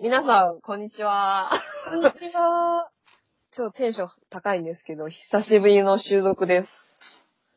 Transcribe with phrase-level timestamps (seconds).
[0.00, 1.50] 皆さん、こんにちは。
[1.90, 2.88] こんにちは。
[3.50, 6.88] ちょっとテンション高いんですけど、久しぶりの収録です。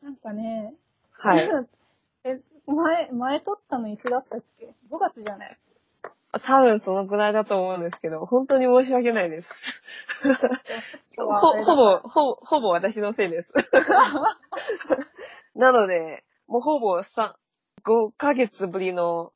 [0.02, 0.74] なんかね、
[1.12, 1.48] はい。
[2.24, 5.56] え、前、前撮ったのいつだったっけ ?5 月じゃない
[6.32, 9.80] 多分そのくらいだと思うんですけど、本当に申し訳ないです。
[11.16, 13.52] ほ、ほぼ、ほぼ、ほぼ私のせいです。
[15.54, 17.38] なので、もうほぼさ、
[17.84, 19.32] 5ヶ月ぶりの、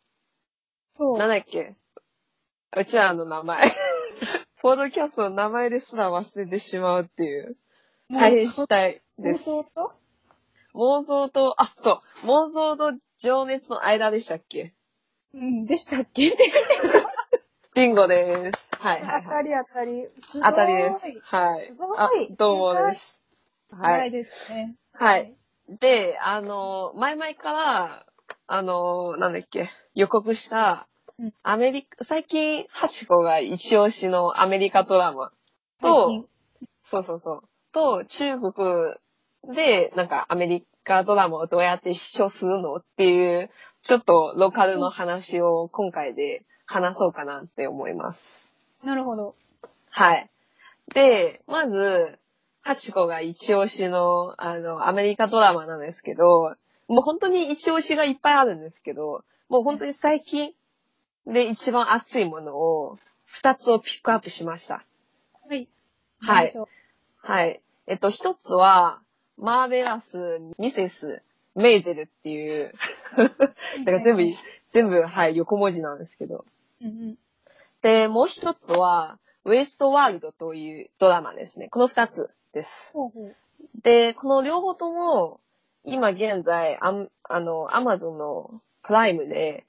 [0.96, 1.18] そう。
[1.18, 1.76] なんだっけ？
[2.78, 3.72] うちらの名前。
[4.60, 7.56] ポードキャストの名前ですら忘れてしまうっていう。
[8.10, 9.44] 大変したい妄です。
[9.44, 9.92] 想と？
[10.74, 14.74] 妄想と、あ、そう、妄想と情熱の間でしたっけ？
[15.32, 16.32] うん、でしたっけ？
[17.74, 18.68] ビンゴです。
[18.78, 19.22] はいはいはい。
[19.24, 20.08] 当たり当たり。
[20.22, 21.06] すごい当たりです。
[21.22, 21.98] はいすごい。
[21.98, 23.18] あ、どうもです。
[23.72, 24.10] ははいい。
[24.10, 24.76] ですね。
[24.92, 25.34] はい。
[25.70, 28.06] で、あの、前々から、
[28.46, 30.95] あの、なんだっけ、予告したうん、
[31.42, 35.32] アメリカ、最近、ハチコが一押しのアメリカドラマ
[35.80, 36.26] 最と、近
[36.82, 43.50] そうそうそう、と、中国で、なんかアメリカドラマをどうやって視聴するのっていう、
[43.82, 48.46] ちょっとローカルの話を今回で話そうかなって思います。
[48.84, 49.34] なるほど。
[49.90, 50.28] はい。
[50.92, 52.18] で、まず、
[52.62, 56.56] ハチコが一押しの、あの、アメリカドラマなんですけど、
[56.88, 60.52] もう本当に一押しがいっぱいあるんですけど、もう本当に最近
[61.26, 64.84] で一番熱いものを、二つをピックアップしました。
[65.48, 65.68] はい。
[66.20, 66.54] はい
[67.16, 67.60] はい。
[67.88, 69.00] えっと、一つは、
[69.36, 71.22] マーベラス・ミセス・
[71.54, 72.72] メイゼルっていう、
[73.16, 74.22] だ から全部、
[74.70, 76.44] 全部、はい、横文字なんですけど。
[77.82, 81.68] で、もう一つは、ウエストワールドというドラマですね。
[81.68, 82.92] この二つです。
[82.92, 83.36] ほうほう。
[83.82, 85.40] で、この両方とも、
[85.84, 89.64] 今現在、あんあの、アマゾンのプライムで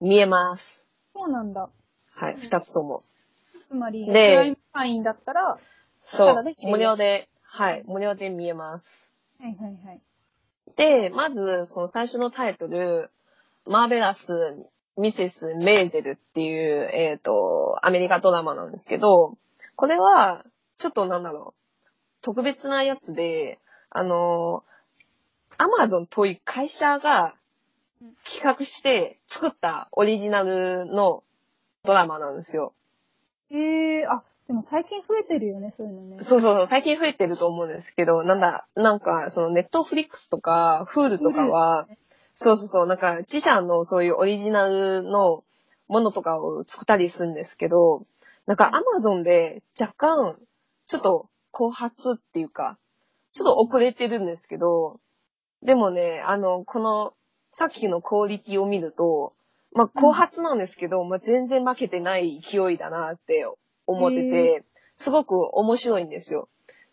[0.00, 0.81] 見えます。
[1.14, 1.68] そうなんだ。
[2.14, 3.04] はい、二つとも。
[3.68, 5.58] つまり、でプライム会員だったら、は
[6.00, 9.10] そう無料で、はい、無料で見えます。
[9.40, 10.00] いはいはい。
[10.76, 13.10] で、まず、その最初のタイトル、
[13.66, 14.56] マーベラス・
[14.96, 19.36] ミセス・メーゼルっていう、えっ、と、アメリカドラマなんですけど、
[19.76, 20.44] これは、
[20.76, 21.86] ちょっとなんだろう、
[22.22, 23.58] 特別なやつで、
[23.90, 24.64] あの、
[25.58, 27.34] アマゾンという会社が
[28.24, 31.22] 企画して作ったオリジナルの
[31.84, 32.72] ドラマなんですよ。
[33.50, 36.22] ええー、あ、でも最近増えてるよね、そういうのね。
[36.22, 41.86] そうそうそう、最近増えてると思うんですけど、なんだ、なんか、そのネットフリックスとか、フールとかは、
[42.34, 45.44] そうそうそう、なんか自社のそういうオリジナルの
[45.88, 48.06] ものとかを作ったりするんですけど、
[48.46, 50.36] なんかアマゾンで若干、
[50.86, 52.78] ちょっと後発っていうか、
[53.32, 54.98] ちょっと遅れてるんですけど、
[55.62, 57.14] でもね、あの、この、
[57.52, 59.34] さっきのクオリティを見ると、
[59.74, 63.46] まあ、後発なんですけど、まあ、全然負けてない勢いだなって
[63.86, 64.64] 思ってて、
[64.96, 66.48] すごく面白いんですよ。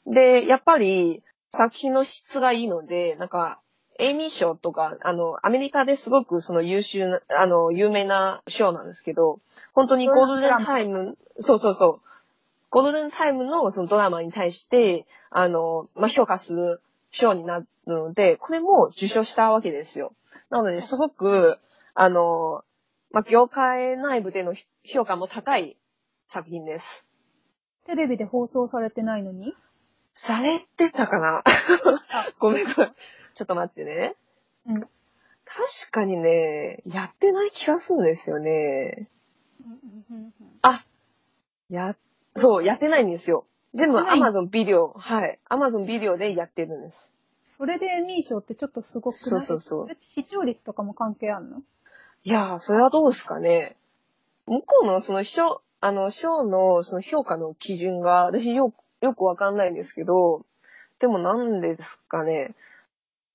[0.06, 3.60] で、やっぱり作品の質がいいので、なんか、
[4.00, 9.40] エイミー賞とか、あの、アメリカですごくその優秀な、あの、有名な賞なんですけど、
[9.74, 12.02] 本当にゴールデンタイム、そうそうそう、
[12.70, 16.82] ゴールデンタイムのそのドラマに対して、あの、まあ、評価する
[17.12, 20.14] 賞になるので、これも受賞したわけですよ。
[20.50, 21.60] なので、すごく、
[21.94, 22.64] あの、
[23.12, 25.78] まあ、業界内部での評価も高い
[26.28, 27.08] 作品です。
[27.86, 29.54] テレビで放送されてないのに？
[30.14, 31.44] されてたかな？
[32.40, 32.96] ごめんごめん。
[33.34, 34.16] ちょっと待ってね。
[34.68, 34.82] うん。
[34.82, 34.90] 確
[35.92, 39.10] かにね、やってない気がするんですよね。
[40.62, 40.86] あ、
[41.70, 41.96] や、
[42.36, 43.46] そう、やってないんですよ。
[43.74, 45.40] 全部 Amazon ビデオ、はい。
[45.50, 47.14] Amazon ビデオでやってるんです。
[47.60, 49.20] それでエミー賞ってちょっとすごくない？
[49.20, 51.58] そうそうそうれって視聴率とかも関係あんの？
[52.24, 53.76] いやー、それはどうですかね。
[54.48, 60.46] 向こうのその賞、あの、賞のその評価の基準が、私よく、よくわかんないんですけど、
[61.00, 62.56] でもなんでですかね。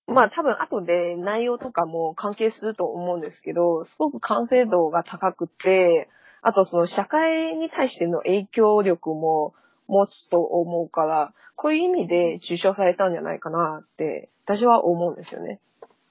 [0.06, 6.08] まあ多分後で内容とかも関係すると思うんですけど、すごく完成度が高くて、
[6.42, 9.54] あとその社会に対しての影響力も
[9.86, 15.60] 持つと思うから、こういう意味で受賞されたんじゃないかなって、私は思うんですよね。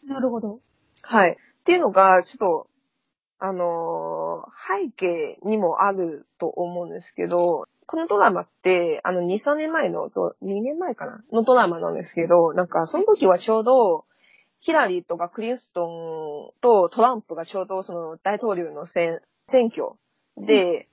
[0.05, 0.59] なるほど。
[1.01, 1.31] はい。
[1.31, 2.67] っていうのが、ちょっと、
[3.39, 11.23] あのー背景にもあると思うんですけど、このドラマって、あの、2、3年前の、と2年前かな？
[11.31, 14.05] のドラマなんですけど、なんか、その時はちょうど、
[14.63, 19.89] ヒラリーとかクリストンとトランプがちょうどその大統領の選選挙
[20.37, 20.87] で、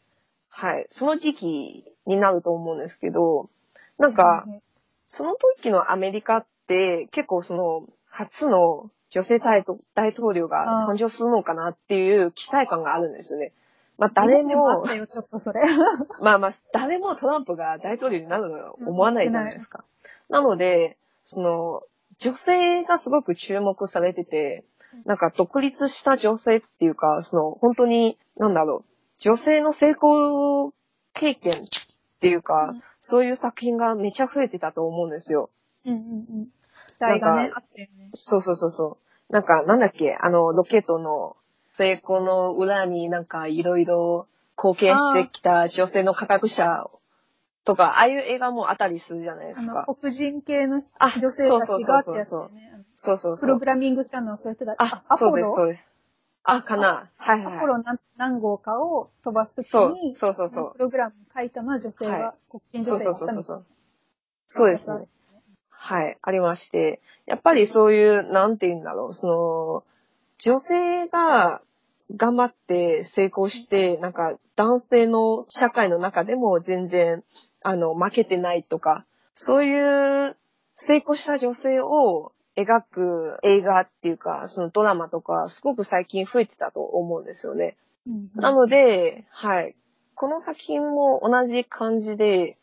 [0.51, 3.49] はい、その時期になると思うんですけど、
[3.99, 4.45] なんか、
[5.07, 13.53] その時のアメリカって結構その初の女性大統大統領が誕生するのかなっていう期待感があるんですよね。
[13.99, 15.61] まあ誰もあった、よ、ちょっとそれ。
[16.23, 19.85] まあまあ、誰もトランプが大統領になるのは思わないじゃないですか。
[20.31, 20.97] なので、
[21.27, 21.83] その、
[22.19, 24.65] 女性がすごく注目されてて、
[25.05, 30.73] なんか独立した女性っていうか、その、本当に、なんだろう、女性の成功
[31.15, 31.67] 経験っ
[32.21, 35.49] ていうか、うんそういう作品がめちゃ増えてたと思うんですよ。
[35.87, 36.47] うんうんうん。
[36.47, 36.51] 期
[37.01, 37.51] 待がね。
[38.13, 38.99] そうそうそうそ
[39.31, 39.33] う。
[39.33, 41.35] なんか、なんだっけ、あの、ロケットの
[41.73, 44.27] 成功の裏になんかいろいろ
[44.59, 46.91] 貢献してきた女性の科学者
[47.65, 49.87] とか、ああいう映画もあったりするじゃないであの、すか。
[49.99, 52.37] 黒人系のあ女性たちがってやつね。
[52.75, 53.47] あのそうそうそう。
[53.47, 55.90] プログラミングしたのはそういう人だあ、アそうです、そうです。
[56.45, 57.11] あ、かな。
[57.17, 57.57] はいはいはい。
[57.59, 63.63] アポロ何何号かを飛ばすときそうに、そうそうそうプログラム書いたのは女性が、はい黒人そう女性そうそうそうがやったみたいな。
[64.47, 65.07] そうですね。
[65.69, 67.01] はい、ありまして。
[67.27, 69.85] やっぱりそういう、なんて言うんだろう、その、
[70.39, 71.63] 女性が
[72.17, 77.23] 頑張って成功して、なんか男性の社会の中でも全然、
[77.63, 79.05] あの、負けてないとか、
[79.35, 80.37] そういう
[80.75, 87.77] 成功した女性を描く映画っていうか、そのドラマとか、すごく最近増えてたと思うんですよね。
[88.07, 89.75] うんなので、はい。
[90.15, 92.57] この作品も同じ感じで、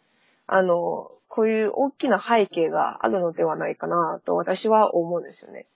[0.45, 5.67] あの、こういう大きな背景があるのではないかなと私は思うんですよね。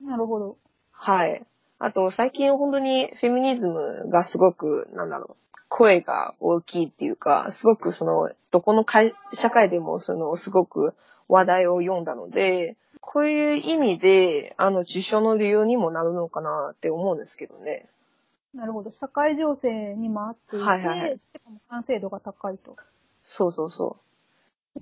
[0.00, 0.56] なるほど。
[0.92, 1.44] はい。
[1.78, 10.94] あと、最近本当にフェミニズムがすごく、なんだろう、声が大きいっていうか、すごくその、どこの会社会でもその、すごく
[11.28, 17.86] 話題を読んだので、こういう意味で、あの、受賞の理由にもなるのかなって思うんですけどね。
[18.54, 18.90] なるほど。
[18.90, 21.20] 社会情勢にもあっていて、はいはいはい
[21.68, 22.76] 完成度が高いと。
[23.24, 23.96] そうそうそ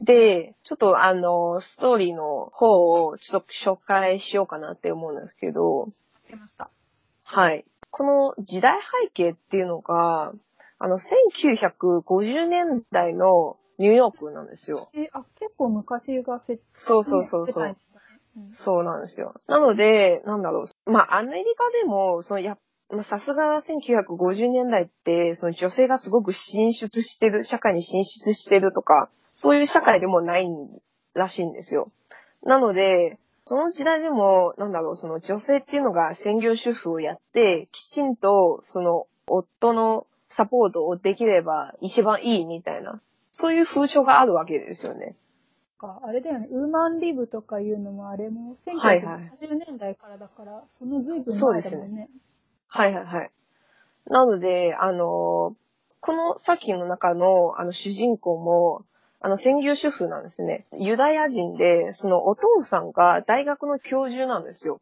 [0.01, 0.05] う。
[0.05, 5.89] で、ちょっとあの、ストーリーの方をちょっと紹介しようかなって思うんですけど、
[6.29, 6.71] 出ました。
[7.25, 7.65] はい。
[7.91, 10.33] この時代背景っていうのが、
[10.79, 14.91] あの、1950年代のニューヨークなんですよ。
[14.93, 17.77] え、あ、結構昔が設そうそうそうそう。
[18.53, 19.41] そうなんですよ。
[19.49, 20.91] なので、なんだろう。
[20.91, 22.59] まあ、アメリカでも、そのや、
[22.91, 30.47] まあさすが1950年代って、その女性がすごく進出してる、社会に進出してるとか、そういう社会でもない
[31.15, 31.91] らしいんですよ。
[32.43, 43.01] なので、その時代でも、なんだろう、その女性っていうのが専業主婦をやって、きちんと、その、夫のサポートをできれば一番いいみたいな、
[43.33, 45.17] そういう風潮があるわけですよね。
[45.79, 52.09] か、あれだよね、ウーマンリブとかいうのもあれもはいはい1970年代からだから、その随分そうですね前だもんね。
[52.69, 53.31] はいはいはい。
[54.07, 55.57] なので、あの、
[56.01, 58.85] この作品の中の、あの、主人公も、
[59.21, 60.67] あの、専業主婦なんですね。
[60.77, 64.81] ユダヤ人で、そのお父さんが大学の教授なんですよ。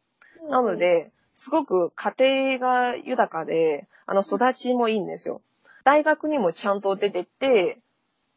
[0.48, 2.14] なので、すごく家
[2.56, 5.40] 庭が豊かで、あの、育ちもいいんですよ。
[5.84, 7.78] 大学にもちゃんと出てって、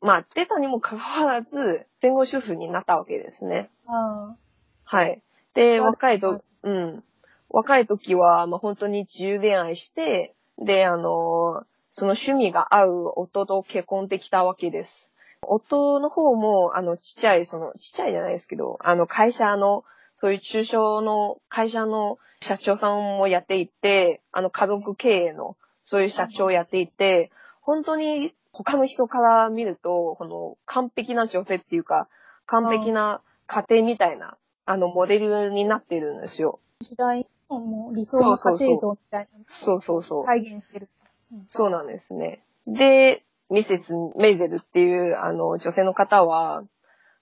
[0.02, 3.70] まあ、出たにもかかわらず、専業主婦になったわけですね。
[3.88, 4.36] あ
[4.84, 5.22] はい。
[5.54, 7.04] で、あ若いと、うん。
[7.50, 15.14] 若い時は、まあ、本当に自由恋愛して、で、あの、その趣味が合う夫と結婚できたわけです。
[15.44, 19.84] 夫の方も、あの、ちっちゃい、その、ちっちゃいじゃないですけど、あの、会社の、
[20.16, 27.32] そういう中小の会社の社長さんもやっていて、あの、家族経営の、そういう社長をやっていて、
[27.62, 32.10] 本当に他の人から見ると、この完璧な女性っていうか、
[32.46, 36.60] 完璧な家庭みたいな、あの、モデルになってるんですよ。
[36.82, 40.20] あ、時代のもう理想の家庭像みたいなのそうそうそう。
[40.22, 40.88] を再現してる。
[41.32, 42.44] うんそうなんですね。
[42.68, 46.64] で、ミセス・メイゼルっていう、あの、女性の方は、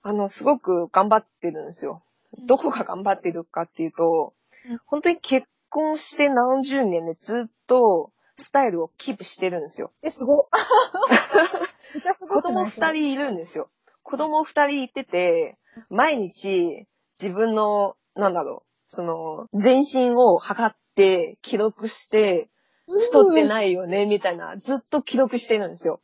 [0.01, 2.01] あの、すごく頑張ってるんですよ。
[2.47, 4.33] どこが頑張ってるかっていうと
[4.69, 9.91] うん、本当に結婚して何十年でずっとスタイルをキープしてるんですよ。
[10.01, 10.47] え、すごっ。
[11.93, 12.71] めっちゃすご子供二。
[12.91, 13.69] 人いるんですよ。
[14.03, 15.57] 子供二人いてて、
[15.89, 16.87] 毎日
[17.19, 22.49] 自分の、なんだろう、その、全身を測って、記録して、
[22.87, 23.47] 太ってい。
[23.47, 26.01] ないよね、みたいな、ずっと記録してるんですよ。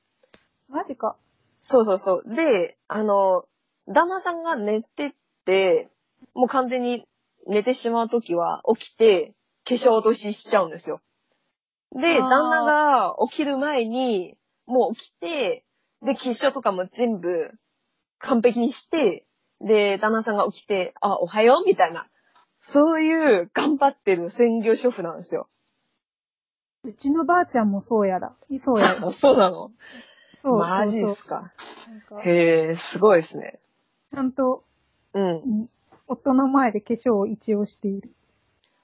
[0.67, 1.15] マジか。
[1.61, 2.35] そうそうそう。
[2.35, 3.45] で、あの、
[3.87, 5.15] 旦那さんが寝て
[5.45, 5.89] て、
[6.33, 7.07] もう完全に
[7.47, 9.33] 寝てしまうときは起きて、
[9.67, 11.01] 化粧落とししちゃうんですよ。
[11.95, 15.63] で、旦那が起きる前に、もう起きて、
[16.01, 17.51] で、化粧とかも全部
[18.19, 19.25] 完璧にして、
[19.61, 22.07] で、旦那さんが起きて、あ、おはようみたいな。
[22.61, 25.47] そういう頑張ってる専業主婦なんですよ。
[26.83, 28.33] うちのばあちゃんもそうやだ。
[28.59, 29.07] そうやだ。
[29.07, 29.71] あ そうなの？
[30.41, 30.57] そう。
[30.57, 31.51] マジでそうすか。
[32.23, 33.59] へえ、すごいですね。
[34.13, 34.63] ちゃんと、
[35.13, 35.37] うん。
[35.37, 35.69] うん
[36.07, 38.11] 夫の前で化粧を一応している。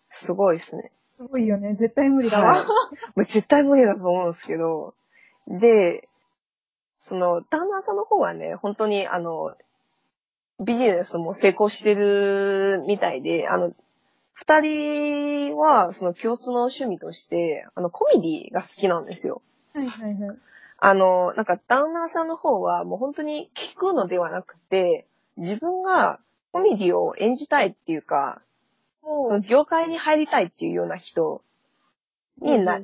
[0.10, 0.91] すごいですね。
[1.22, 1.75] すごいよね。
[1.75, 2.54] 絶対無理だわ。
[2.54, 2.66] はい。
[2.66, 2.74] も
[3.18, 4.96] う絶対無理だと思うんですけど、
[5.48, 6.08] で、
[6.98, 9.56] その、旦那さんの方はね、本当にあの、
[10.60, 13.72] ビジネスも成功してるみたいで、あの、
[14.34, 19.44] 二人はその共通の趣味として、あの、コメディが好きなんですよ。
[19.75, 20.38] はいはいはい。
[20.80, 25.06] あの、なんか旦那さんの方はもう本当に聞くのではなくて、
[25.38, 26.20] 自分が
[26.51, 28.42] コメディを演じたいっていうか、
[29.03, 31.43] その業界に入りたいっていうような人
[32.41, 32.81] にな、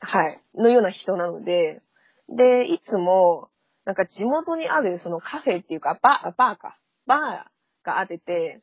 [0.00, 1.82] はい、のような人なので、
[2.28, 3.48] で、いつも、
[3.84, 8.60] なんか地元にあるそのカフェっていうか、バー、バーか、バーがあってて、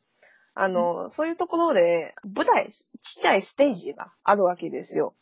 [0.54, 5.14] あの、そういうところで舞台、ちっちゃいステージがあるわけですよ。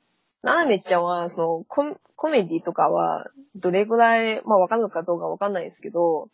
[0.42, 6.28] ななめちゃんは、そのコ、コメディとかは、どれぐらい、まあわかるのかどうかわかんないですけど、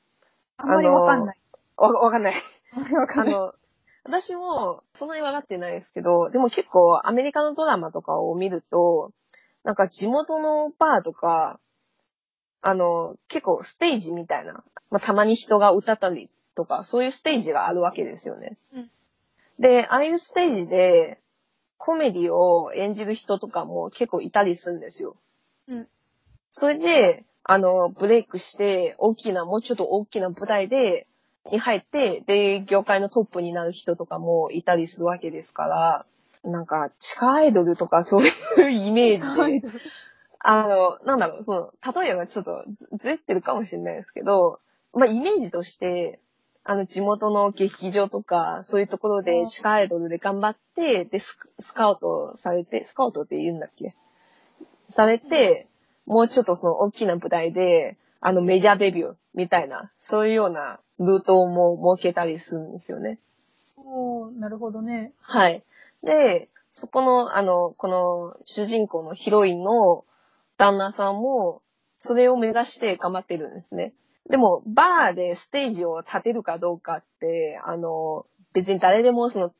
[0.56, 1.38] あんまりわかんない。
[1.76, 2.34] わ、わかんない。
[2.92, 3.34] わかんない。
[3.34, 3.54] あの、
[4.04, 9.12] 私もそんなに分かってないですけど、でも結構アメリカのドラマとかを見ると、
[9.64, 11.60] なんか地元のバーとか、
[12.62, 18.56] あの、結構ステージみたいな、まあ、たまに人が歌ったりとか、そういうステージがあるわけですよね。
[18.74, 18.90] うん
[19.60, 21.20] で、ああいうステージで
[21.76, 25.16] コメディを演じる人とかも結構いたりするんですよ。
[25.68, 25.86] うん。
[26.50, 31.06] それで、あの、ブレイクして、大きな、もうちょっと大きな舞台で、
[31.50, 36.06] に入って、で、業界のトップになる人とかもいたりするわけですから、
[36.44, 38.30] なんか、地下アイドルとかそうい
[38.66, 39.68] うイメージで、
[40.38, 44.60] あの、なんだろう、その、例えがちょっとずずれてるかもしれないですけど、
[44.94, 46.18] まあ、イメージとして、
[46.64, 53.94] あの、地元の劇場とか、そういうところで地下アイドルで頑張って、で、ススカウトされて、スカウトって言うんだっけ？
[54.88, 55.68] されて、
[56.06, 63.18] もうちょっとその大きな舞台で、あの、メジャーデビューみたいな、そういうようなルートも設けたりするんですよね。
[63.76, 65.12] おー、なるほどね。
[65.20, 65.62] はい。
[66.02, 70.04] で、そこの、あの、この主人公のヒロインの
[70.56, 71.62] 旦那さんも、
[71.98, 73.92] それを目指して頑張ってるんですね。
[74.28, 79.52] でも、バーでステージを立てるかどうかって、あの、別に誰でもその、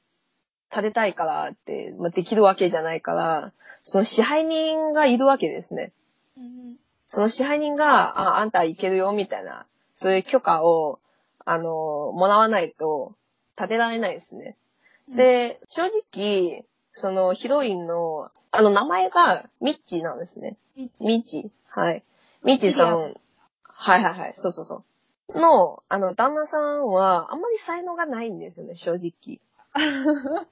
[0.71, 3.53] 立てたいからって、まあ、できるわけじゃないから、
[3.83, 5.93] その支配人がいるわけですね。
[6.37, 6.77] うん。
[7.13, 11.01] その支配人が、あ、あんた行けるよ、みたいな、そういう許可を、
[11.45, 13.17] あの、もらわないと、
[13.57, 14.57] 立てられないですね。
[15.09, 20.57] で、正直、そのヒロインの、あの名前がミッチーなんですね。
[20.77, 21.81] ミッチー。
[21.81, 22.05] はい。
[22.45, 23.17] ミッチーさん。
[23.65, 24.33] はいはいはい。
[24.33, 24.85] そうそうそ
[25.35, 25.41] う。
[25.41, 29.41] の、あの、旦那さんは、あんまり才能がないんですよね、正直。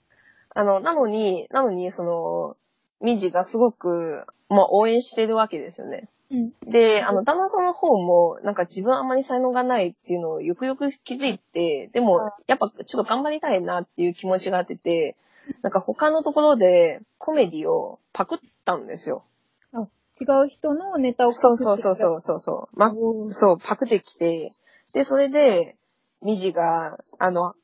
[0.57, 2.57] あの、なのに、なのに、その、
[3.00, 6.09] ミジがすごく、まあ、応援してるわけですよね。
[6.31, 6.53] うん。
[6.71, 15.17] で、あの、旦那さんの方も、なんか自分あんまり才能がないっていうのをよくよく気づいて、でも、やっぱちょっと頑張りたいなっていう気持ちがあってて、
[15.63, 19.25] なんか他のところでコメディをパクったんですよ。
[19.73, 19.89] あ、
[20.21, 22.79] 違う人のネタをそうそうそうそうそうそう。
[22.79, 22.93] ま、
[23.31, 24.53] そう、パクってきて、
[24.93, 25.77] で、それで、
[26.23, 27.55] ミジが、あの、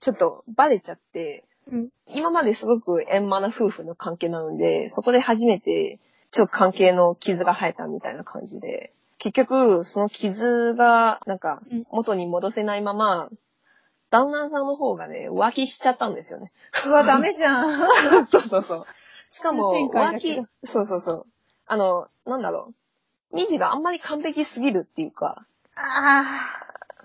[0.00, 1.88] ちょっとバレちゃって、うん。
[2.12, 13.28] 今まですごく円満な夫婦の関係なので、そこで初めて、ちょっと関係の傷が生えたみたいな感じで、結局、その傷が、なんかうん、元に戻せないまま、
[14.10, 16.52] 旦那さんの方がね、浮気しちゃったんですよね。
[16.86, 17.68] うわ、ダメじゃん。
[18.26, 18.86] そうそうそう。
[19.28, 20.34] しかも、浮気
[20.64, 21.26] そうそうそう。
[21.66, 22.72] あの、なんだろ
[23.32, 23.36] う。
[23.36, 25.44] ミジがあんまり完璧すぎるっていうか、
[25.76, 26.24] あ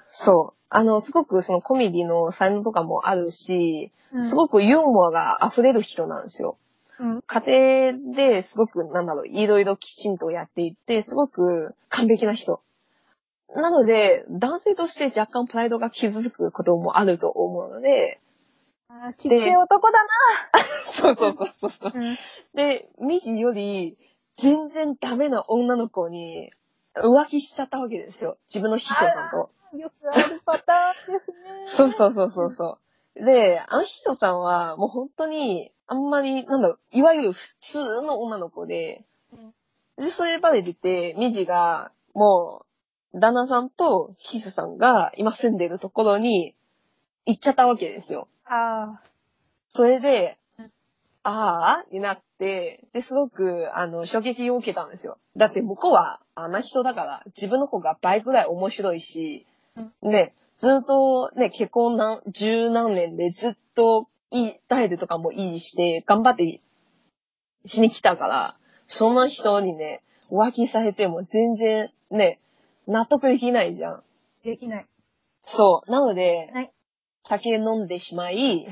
[0.05, 0.61] そう。
[0.69, 4.23] あの、すごくそのコメディの才能とかもあるし、あ。
[4.23, 6.57] すごくユーモアが溢れる人なんですよ。
[6.99, 7.21] うん。
[7.21, 12.61] 家庭ですごく、なんだろう、いろいろきちんとやっていって、すごく完璧な人。
[13.55, 18.19] なので、男性として若干プライドが傷つくこともあると思うので、
[18.87, 19.99] あーきつい男だ
[20.83, 21.91] そうそうそうそう。
[21.91, 21.99] な。
[21.99, 22.17] うん。
[22.53, 23.97] で、ミジより
[24.35, 26.51] 全然ダメな女の子に
[26.95, 28.37] 浮気しちゃったわけですよ。
[28.47, 29.49] 自分の秘書さんと。
[29.77, 31.65] よくあるパターンですね。
[31.67, 32.77] そうそうそうそうそ
[33.15, 33.25] う。
[33.25, 39.03] で、あの秘書さんはもう本当にあんまり、なんだろう、いわゆる普通の女の子で、
[39.97, 42.65] で、それバレてて、ミジがも
[43.13, 46.55] う旦那さんと秘書さんが今住んでるところに
[47.25, 48.27] 行っちゃったわけですよ。
[48.45, 48.99] あ
[49.69, 50.71] それでうん、
[51.23, 55.17] ああになって、で、すごく、あの、衝撃を受けたんですよ。
[55.37, 59.45] だって向こうはあんな人だから、自分の方が倍ぐらい面白いし、
[60.01, 66.61] ね、ずっとね、結婚何、十何年でずっといい、タイルとかも維持して、頑張って
[67.65, 70.01] しに来たから、そんな人にね、
[70.31, 72.39] 浮気されても全然ね、
[72.87, 73.93] 納得できないじゃん。
[73.93, 74.03] あ。
[74.43, 74.85] できない。
[75.43, 75.91] そう。
[75.91, 76.71] なので、はい
[77.27, 78.67] 酒飲んでしまい、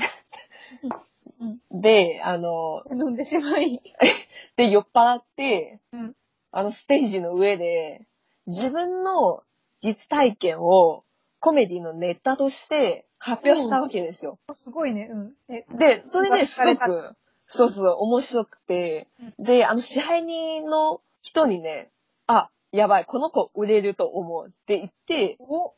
[1.41, 1.81] うん。
[1.81, 3.81] で、あの、飲んでしまい。
[4.55, 6.15] で、酔っ払って、うん。
[6.51, 8.05] あのステージの上で、
[8.45, 9.41] 自分の
[9.79, 11.03] 実体験を
[11.43, 14.39] コメディのネタとして発表したわけですよ。
[14.53, 15.33] すごいね、うん。
[15.53, 19.09] え、で、それで、すごく、そうそう、面白くて、
[19.39, 21.91] で、あの、支配人の人にね、
[22.27, 25.73] あ、やばい、この子売れると思うって言って、お、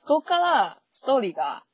[0.00, 1.64] そこからストーリーが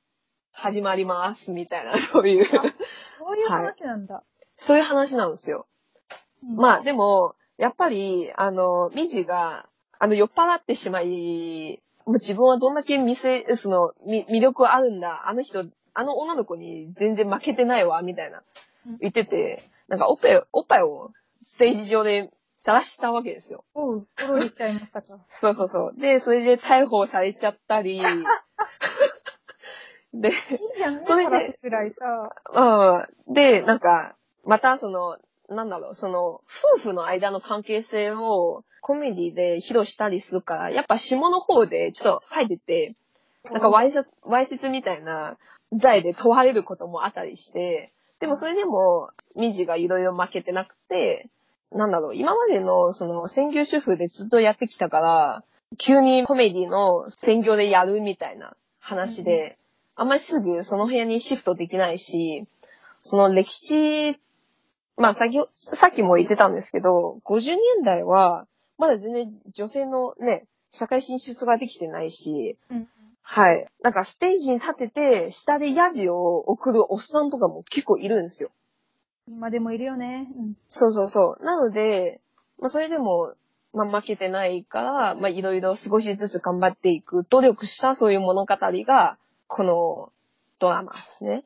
[0.52, 4.22] 始まります、みたいな、 そういう、そういう話なんだ。
[4.54, 5.66] そういう話なんですよ。
[6.44, 9.68] うんまあ、でも、やっぱり、あの、ミジが、
[9.98, 18.42] あの、酔っ払ってしまい、もう自分はどんだけ見せ、その、み魅力あるんだ、あの人、あの女の子に全然負けてないわ、みたいな
[18.86, 23.64] うん、言ってて、なんかおっぱい、おっぱいをステージ上で晒したわけですよ。
[23.74, 25.18] おう、ポロリしちゃいましたか。
[25.28, 26.00] そうそうそう。
[26.00, 28.00] で、それで逮捕されちゃったり、
[30.14, 30.34] で、いい
[30.76, 32.34] じゃんね、それで話すくらいさ。
[33.28, 33.34] うん。
[33.34, 35.18] で、なんか、またその、
[35.48, 36.42] なんだろう、その、
[36.76, 42.94] 夫婦の間の関係性をコメディで披露したりするから、やっぱ下の方でちょっと入ってて、
[43.50, 45.36] なんかわいせつ、わいせつみたいな
[45.72, 51.28] 罪で問われることもあったりして、でもそれでも、ミジがいろいろ負けてなくて、
[51.70, 55.44] なんだろう、今までのその専業主婦でずっとやってきたから、
[55.78, 59.58] 急にコメディの専業でやるみたいな話で、
[59.94, 62.46] あんまりすぐその部屋にシフトできないし、
[63.02, 64.18] その歴史、
[64.96, 68.46] まあ先ほ、さっきも言ってたんですけど、50年代は、
[68.78, 72.88] まだ全然女性のね、社会進出ができてないし、うん。
[73.22, 73.66] はい。
[73.82, 78.50] なんかステージに立てて、下でヤジを送るおっさんとかも結構いるんですよ。
[79.28, 80.28] 今でもいるよね。
[80.36, 80.54] うん。
[80.68, 81.44] そうそうそう。
[81.44, 82.20] なので、
[82.58, 83.34] まあそれでも、
[83.72, 90.12] まあ負けてないから、まあいろいろ少しずつ頑張っていく、努力したそういう物語が、この
[90.58, 91.44] ドラマですね。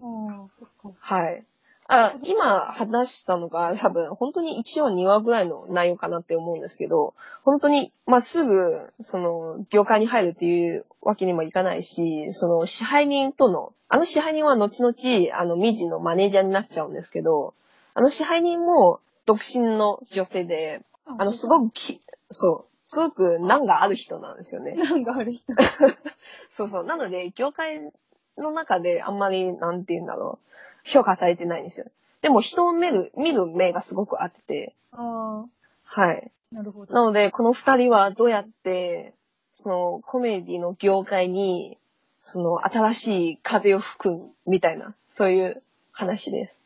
[0.00, 0.98] あ、そっか。
[0.98, 1.44] はい。
[1.86, 17.54] あ、今話したのが多分本当に1話2話ぐらいの内容かなって思うんですけど、本当に、まあ、すぐ、その、業界に入るっていうわけにもいかないし、その支配人との、あの支配人は後々、あの、ミジのマネージャーになっちゃうんですけど、
[17.92, 21.50] あの支配人も独身の女性で、あの、すく。
[21.50, 24.74] ごくき、そう、すごく難がある人なんですよね。
[24.74, 25.52] なんかある人。
[26.50, 26.84] そうそう。
[26.84, 27.92] なので、業界
[28.38, 30.44] の中であんまり、なんて言うんだろう、
[30.84, 31.86] 評価されてないんですよ。
[32.22, 35.44] でも人を見る、見る目がすごくあってて、あ
[35.84, 36.30] はい。
[36.52, 36.94] あ、なるほど。
[36.94, 39.14] なので、この二人はどうやって、
[39.52, 41.78] そのコメディの業界に、
[42.18, 46.64] その新しい風を吹くみたいな、そういう話です。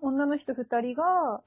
[0.00, 1.40] 女の人二人が、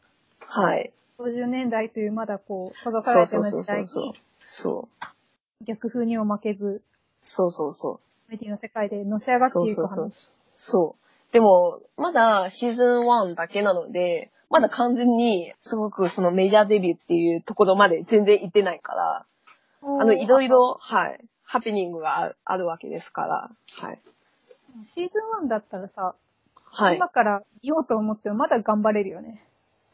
[0.46, 0.92] はい。
[1.20, 3.90] 50年代というまだこう、閉ざされて時代に
[4.46, 4.90] そ
[5.62, 5.64] う。
[5.64, 6.82] 逆風にも負けず、
[7.22, 7.94] そうそうそう。
[7.96, 10.32] コメディの世界でのし上がっていくそうそうそう話。。
[10.58, 11.03] そう。
[11.34, 19.26] でも、まだシーズン1だけなので、まだ完全にすごくそのメジャーデビューっていうところまで全然行ってないから、
[19.82, 24.00] あの、いろいろ、はい、ハプニングがあるわけですから、はい。
[24.86, 26.14] シーズン1だったらさ、
[26.66, 26.98] はい。
[26.98, 29.44] 今から見ようと思ってもまだ頑張れるよね。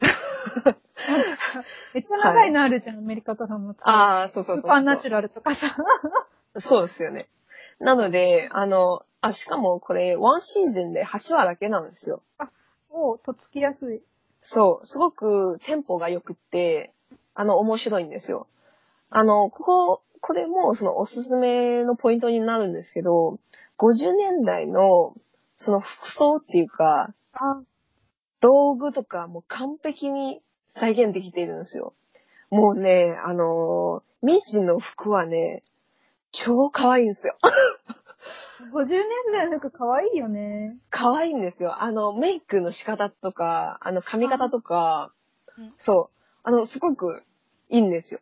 [1.94, 3.74] めっちゃ長いのあるじゃん、アメリカとかも。
[3.80, 4.62] ああ、そうそうそう。
[4.62, 5.74] スーパーナチュラルとかさ。
[6.58, 7.28] そうですよね。
[7.78, 12.22] なので、あの、あ、しかもこれ、ワンシーズンで8話だけなんですよ。
[12.90, 14.02] をとっつきやすい。
[14.40, 16.92] そう、すごくテンポが良くって、
[17.34, 18.46] あの、面白いんですよ。
[19.10, 23.38] あの、ここ、これもそのおすすめのポイントになるんですけど、
[23.78, 25.14] 50年代の
[25.56, 27.62] その服装っていうか、あ、
[28.40, 31.94] 道具とかも完璧に再現できているんですよ。
[32.50, 35.62] もうね、あの、ミジの服はね、
[36.32, 37.36] 超可愛いんですよ。
[38.72, 39.02] 50年
[39.32, 40.76] 代の服可愛いよね。
[40.90, 41.82] 可愛いんですよ。
[41.82, 45.12] あの、メイクの仕方とか、あの、髪型とか
[45.58, 46.16] うん、そう。
[46.42, 47.22] あの、すごく
[47.68, 48.20] いいんですよ。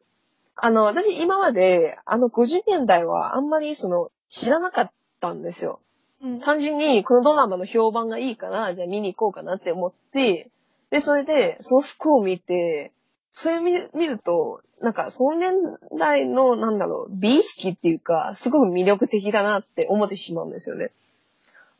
[0.56, 5.80] あの、私今まで、あの50年代はあんまりその、知らなかったんですよ。
[6.22, 6.40] うん。
[6.40, 10.50] 単純にこのドラマの評判がいいから、じゃあ見に行こうかなって思って、
[10.90, 12.92] で、それで、その服を見て、
[13.40, 15.54] それ見見ると、なんか、その年
[15.96, 20.90] 代の、なんだろう、美意識っていうか、すごく魅力的だなって思ってしまうんですよね。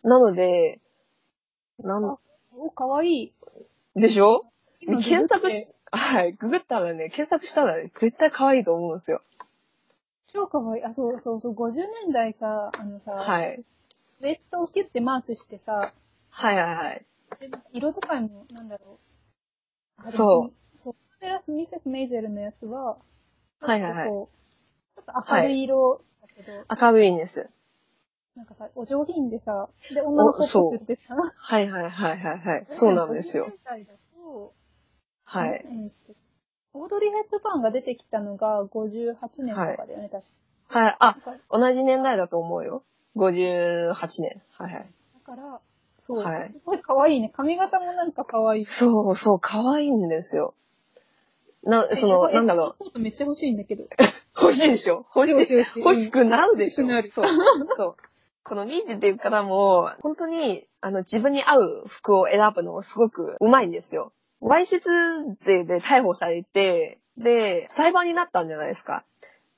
[0.05, 0.79] なので、
[1.81, 2.17] なん
[2.57, 3.33] お、可愛い。
[3.97, 4.45] でしょ？
[4.81, 9.21] 今検索して、はい、ググったらね、検索したらね、絶対可愛いと思うんですよ。
[10.33, 10.85] 超可愛い。
[10.85, 13.65] あ、そうそうそう、50年代さ、あのさ、はい。
[14.21, 15.93] ウエストをキュッてマークしてさ、
[16.31, 17.05] はいはいはい。
[17.41, 20.07] で色使いも、なんだろう。
[20.07, 20.58] あそう。
[21.53, 22.97] ミセス・メイゼルのやつは、
[23.61, 24.29] はいはいはいちょ
[25.03, 27.49] っと明るい色だけど、明るいんです。
[28.37, 32.67] なんかさ、お上品でさ、で、女の子っぽくってさ、はいはいはいはいはい。
[32.69, 33.49] そうなんですよ50。
[33.49, 34.53] 年代だと、
[35.25, 35.65] はい。
[36.75, 40.25] オードリー・ヘッドバーンが出てきたのが58年とかだよね、確
[40.69, 40.79] か。
[40.79, 40.97] はい。
[41.01, 41.17] あ、
[41.51, 42.85] 同じ年代だと思うよ。
[43.17, 44.43] 58年。
[44.53, 44.87] はいはい。
[45.27, 45.61] だから、
[46.07, 47.31] そう、はいすごい可愛いね。
[47.35, 48.65] 髪型もなんか可愛い。
[48.67, 50.55] そうそう、可愛いんですよ。
[51.69, 53.85] な、その、えなんだろコートめっちゃ欲しいんだけど。
[53.85, 53.89] う。
[54.41, 55.07] 欲しいでしょ？
[55.15, 55.33] 欲しい。
[55.35, 56.83] 欲しい欲しい欲しくなるでしょ？
[56.85, 57.27] 欲しくなるそう。
[57.77, 57.97] そう。
[58.43, 64.13] このミージっていう方も、本当に、あの、自分に合う服を選ぶのがすごくうまいんですよ。
[64.41, 64.87] わいせつ
[65.43, 69.05] 罪で逮捕されて、で、裁判になったんじゃないですか。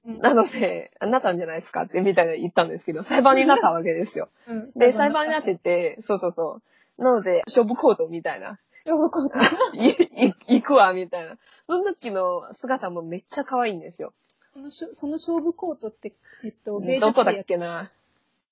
[0.05, 4.31] うんなので、なったんじゃないですかってみたいな言ったんですけど、裁判になったわけですよ。
[4.49, 4.71] うん。
[4.75, 6.61] で、裁判になってて、そうそうそ
[6.99, 7.05] う。
[7.05, 8.59] なので、勝負コートみたいな。
[8.85, 9.39] 勝負コート。
[9.77, 11.37] い、い、行くわ、みたいな。
[11.67, 14.13] その時の姿もめっちゃ可愛いんですよ。
[14.53, 16.13] そのしょその勝負コートって、
[16.45, 17.93] えっと、ベージュどこだっっぽいやつけな。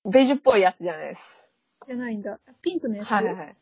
[0.05, 1.51] ベージュっぽいやつじゃないです。
[1.87, 2.39] じゃないんだ。
[2.61, 3.09] ピンクのやつ？
[3.09, 3.55] はいはいはい。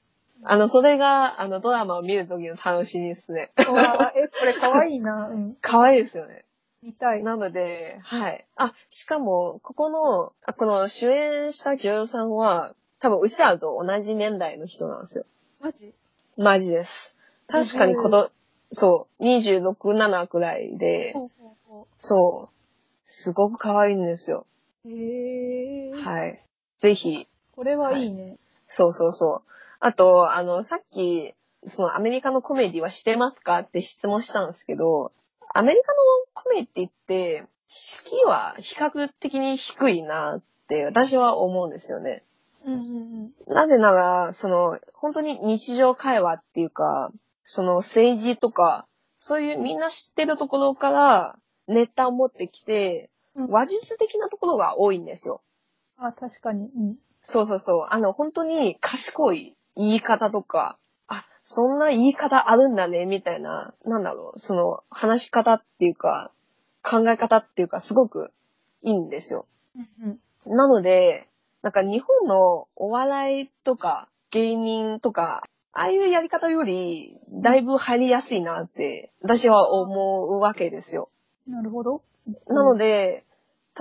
[0.43, 3.51] あの、それが、あの、ドラマを見る時の楽しみですね。
[3.58, 5.30] うわえ、 これ可愛いな。
[5.30, 5.58] うん。
[5.62, 6.45] 可愛いですよね。
[6.84, 7.23] 見たい。
[7.23, 8.45] なので、はい。
[8.56, 15.25] あ、しかも、ここの、あこの主演した女優さんは、多分、うちらと同じ年代の人なんですよ。
[15.60, 15.95] マジ？
[16.38, 17.15] マジです。
[17.47, 18.30] 確かにこの、
[18.71, 22.56] そう、26、7くらいで、ほうほうほそう、
[23.04, 24.45] すごく可愛いんですよ。
[24.86, 24.89] う。
[24.89, 25.91] へえ。
[25.93, 26.43] はい。
[26.78, 28.38] ぜひ、これはいいね。
[28.67, 29.52] そうそうそう。
[29.80, 31.34] あと、あの、さっき、
[31.65, 35.12] そのアメリカのコメディはしてますかって質問したんですけど、
[35.56, 35.97] アメリカの
[36.34, 42.23] コメディって、敷居は比較的に低いなって私は思うんですよね。
[42.65, 43.54] うんうんうん。
[43.54, 47.12] なぜなら、その、本当に日常会話っていうか、
[47.43, 55.41] その政治とか、そういうみんな知ってるところからネタを持ってきて、うん話術的なところが多いんですよ。
[55.98, 56.72] あ、確かに。
[56.76, 56.98] うん。
[57.22, 57.88] そうそうそう。
[57.91, 66.32] あの、本当に賢い言い方とか、あ、そんな言い方あるんだね、みたいな、なんだろう、その話し方っていうか、
[66.82, 68.32] 考え方っていうか、すごく
[68.82, 69.46] いいんですよ。
[69.76, 70.58] うんうん。
[70.58, 71.28] なので、
[71.67, 81.10] なんか日本のお笑いとか芸人とか、ああいうやり方より、だいぶ入りやすいなって、私は思うわけですよ。
[81.45, 82.01] なるほど。
[82.47, 83.25] なので、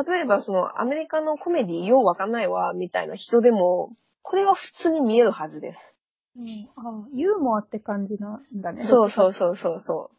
[0.05, 5.94] 例えばそのアメリカのコメディようわかんないわ、みたいな人でも、これは普通に見えるはずです。
[6.37, 8.83] うん、あユーモアって感じなんだね。
[8.83, 9.33] そうそうう。
[9.33, 10.11] そうそうそ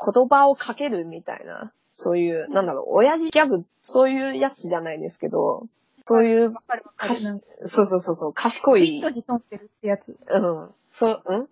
[0.00, 0.12] う。
[0.14, 5.66] 言葉をかけるみたいな、そういう、なんだろう、親父ギャグ、そういうやつじゃないですけど、
[6.06, 6.62] そういうわ
[6.96, 10.16] かしそうそうそうそう、賢いウィット、に飛んでるってやつ。
[10.28, 10.70] うん。
[10.90, 11.40] そう、うん？
[11.42, 11.48] ウ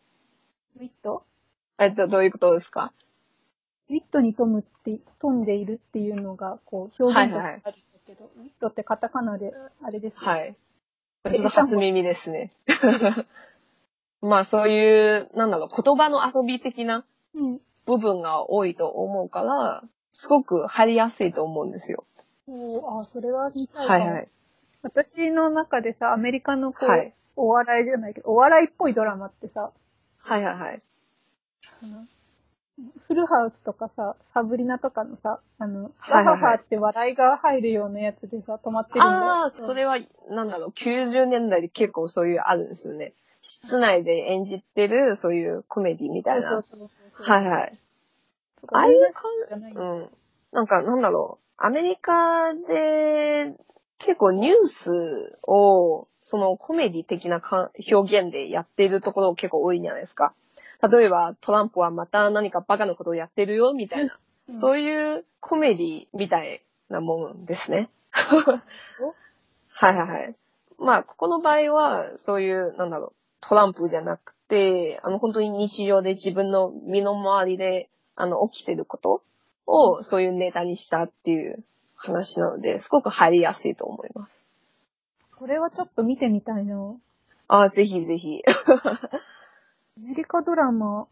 [0.80, 1.24] ィット
[1.78, 2.92] えっと、どういうことですか？
[3.88, 7.70] ウィットに飛むって、飛んでいるっていうのが、こう、表現としてあるんだ
[8.06, 10.20] けど、ウィットってカタカナで、あれですよ。
[10.30, 10.54] はい。
[11.32, 12.52] ちょっと初耳ですね。
[14.22, 17.60] まあそういう、なんだろう、言葉の遊び的なうん。
[17.86, 19.82] 部分が多いと思うから、
[20.12, 22.04] すごく入りやすいと思うんですよ。
[22.46, 23.88] おあ、それは見たい。
[23.88, 24.28] はいはい。
[24.82, 29.70] 私の中でさ、アメリカのこう、はいお笑いじゃないけど、お笑いっぽいドラマってさ、
[30.18, 30.82] はいはいはい。
[31.82, 32.04] あの
[33.06, 39.32] フルハウスとかさ、サブリナとかのさ、あの、はいはいはハハって笑いが入るようなやつでさ、止まってるんだよ。
[39.42, 39.98] ああ、それは、
[40.30, 43.12] なんだろう、90年代で結構そういうあるんですよね。
[43.42, 46.50] 室内で演じてる、そういうコメディみたいな。
[46.50, 47.26] そうそうそうそう。
[47.26, 47.78] はいはい。
[48.68, 50.08] ああいう感じゃないうん。
[50.52, 51.44] なんか、なんだろう。
[51.56, 53.54] アメリカで
[54.00, 60.34] 結構ニュースを、そのコメディ的なか表現でやっているところ結構多いんじゃないですか。
[60.90, 64.14] 例えば、トランプはまた何かバカなことをやってるよ、みたいな。
[64.14, 64.20] うん
[64.52, 67.88] そういうコメディみたいなもんですね。
[69.00, 69.14] お？
[69.68, 70.34] はいはいはい。
[70.76, 79.22] まあ、ここの場合は、そういう、なんだろう、トランプじゃなくて、あの、本当に日常で自分の身の回りで、あの、起きてること
[79.66, 81.62] を、そういうネタにしたっていう
[82.00, 84.32] 話なので、すごく入りやすいと思います。
[85.36, 86.94] これはちょっと見てみたいな。
[87.48, 88.42] ああ、ぜひぜひ。
[88.46, 91.06] アメリカドラマ、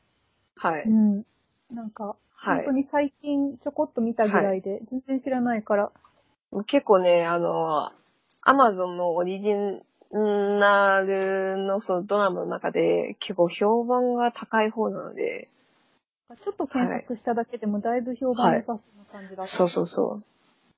[0.56, 0.82] はい。
[0.82, 1.24] うん。
[1.72, 5.90] なんか、はい本当に最近ちょこっと見たぐらいで、全然知らないから。
[6.66, 7.90] 結構ね、あの、
[8.42, 9.54] アマゾンのオリジ
[10.12, 15.48] ナルのそのドラマの中で結構評判が高い方なので、
[16.40, 19.52] ちょっと検索しただけでもだいぶ評判良さそうな感じだった。
[19.52, 20.24] そうそうそう。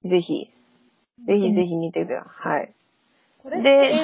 [0.04, 0.50] ぜひ、
[1.26, 2.58] ぜひぜひ見てください。
[2.58, 2.72] はい。
[3.42, 3.96] これで英語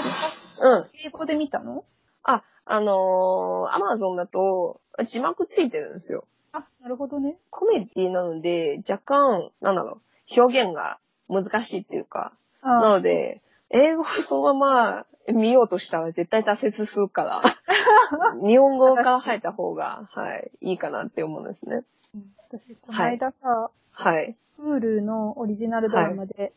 [0.68, 0.84] うん。
[1.04, 1.84] 英語で見たの？
[2.22, 6.24] あ、あのー、アマゾンだと字幕ついてるんですよ。
[6.52, 7.36] あ、なるほどね。
[7.50, 12.32] コメディなので、若干、なんだろう、表現が難しいっていうか、
[12.62, 17.42] なあので、英語をそのまま見ようとしたら絶対挫折するから。
[18.46, 21.82] 日本語から入った方が、はい、いいかなって思うんですね。
[22.14, 24.36] うん私、この間さ、はい。
[24.60, 26.52] Hulu のオリジナルドラマで、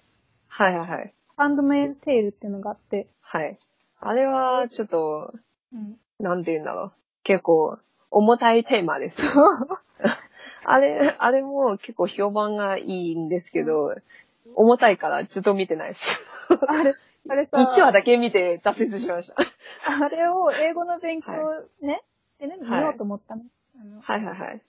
[0.47, 1.13] はいはいはい。
[1.35, 3.57] ハンドメイズテールっていうのがあって、はい。
[3.99, 5.33] あれは、ちょっと、
[5.73, 5.97] うん。
[6.19, 6.91] なんて言うんだろう。
[7.23, 7.79] 結構、
[8.11, 9.17] 重たいテーマです。
[10.65, 13.95] あれ、あれも結構評判がいいんですけど、
[14.55, 16.25] 重たいからずっと見てないです。
[16.67, 16.93] あれ、
[17.27, 19.35] あれさ、1話だけ見て挫折しました。
[20.05, 21.31] あれを英語の勉強
[21.81, 22.01] ね、
[22.39, 23.43] でね、見はいようと思ったの。
[24.01, 24.61] はいはいはい。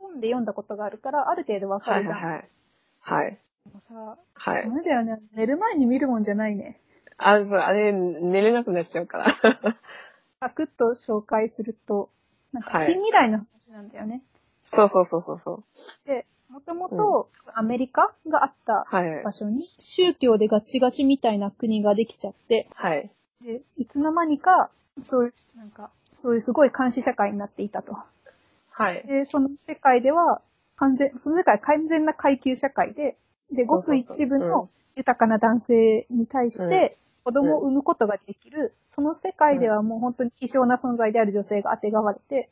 [0.00, 2.14] 本で読んだことがあるから、ある程度わかるじゃん。
[2.14, 2.48] はいはいはい。
[3.00, 3.38] はい。
[3.66, 4.70] でもさ、はいダ。
[4.70, 5.20] メだよね。
[5.34, 6.78] 寝る前に見るもんじゃないね。
[7.18, 9.26] あ、そう、あれ、寝れなくなっちゃうから。
[10.40, 12.08] サクッと紹介すると、
[12.52, 14.22] なんかはい近未来の話なんだよね。
[14.64, 15.52] そうそうそうそうそ
[16.04, 16.08] う。
[16.08, 19.32] で、もともとアメリカがあったはい場。
[19.32, 23.10] 所に宗教でガチガチみたいな国ができちゃって、はい。
[23.42, 24.70] で、いつの間にか、
[25.04, 27.96] そういう、なんか、そういうすごい監視社会になっていたと。
[28.70, 29.02] はい。
[29.06, 30.42] で、その世界では、
[30.76, 33.16] 完全、その世界は完全な階級社会で、
[33.52, 42.48] で、ごく一部うんの豊かな男性に対しうんて、子供を産むことができる、その世界ではもう本当に希少な存在である女性が当てがわれて、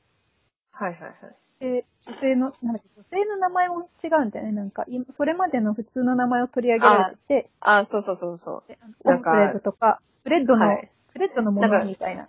[0.70, 1.14] はいはいはい。
[1.60, 4.52] で、女性の、なんだっけ、女性の名前も違うんだよね。
[4.52, 8.68] なんか、今それまでの普通の名前を取り上げられてて、あ、そうそうそうそう。
[8.68, 12.28] であのなんンフレッドとか、フレッドの、はいフレッドのもなんかのみたいな。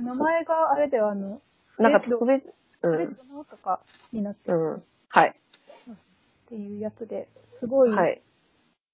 [0.00, 1.40] 名前があれではあの、
[1.78, 2.48] なんか特別、
[2.82, 3.14] うフレッん。
[3.14, 3.80] ドのとか
[4.12, 4.82] になってるうん。
[5.08, 5.28] はい。
[5.28, 7.28] っていうやつで、
[7.60, 8.20] すごいはい。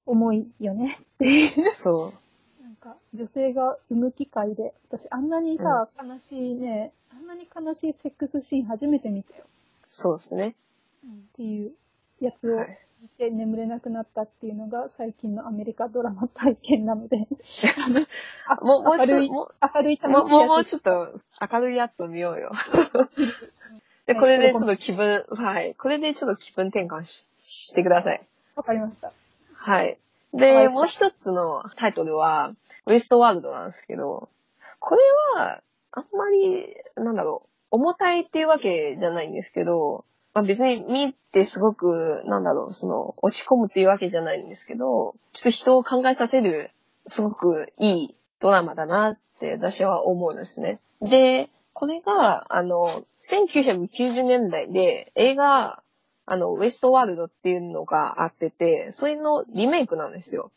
[0.06, 1.70] 重いよねっていう。
[1.70, 2.12] そ
[2.60, 2.62] う。
[2.62, 9.44] なんか、女性が産む機会で、私あんなにさ、悲しいね、あんなに悲しいセックスシーン初めて見たよ。
[9.86, 10.54] そうですね。
[11.04, 11.72] っていう
[12.20, 17.18] やつをはい見て眠れなくなったっていうのが最近のアメリカドラマ体験なので。
[18.48, 20.70] あもう、もうちょ明るい、も明るい楽しいもう、もうやつ。
[20.70, 21.20] ちょっと
[21.52, 22.52] 明るいやつを見ようよ。
[24.06, 25.74] で、これでちょっと気分、はい。
[25.74, 28.26] これでちょっと気分転換ししてください。
[28.56, 29.12] わかりました。
[29.54, 29.98] はい。
[30.32, 32.54] はで、いもう一つのタイトルは、
[32.86, 34.30] ウエストワールドなんですけど、
[34.78, 35.02] これ
[35.36, 46.70] は、あんまり、なんだろう、重たいっていうわけじゃないんですけど、まあ別に見てすごく、なんだろう、その、落ち込むっていうわけじゃないんですけど、ちょっと人を考えさせる、
[47.08, 50.78] すごくいいドラマだなって私は思うんですね。
[51.02, 55.82] で、これが、あの、1990年代で映画、
[56.26, 60.52] あの、ウエストワールドっていうのがあってて、それのリメイクなんですよ。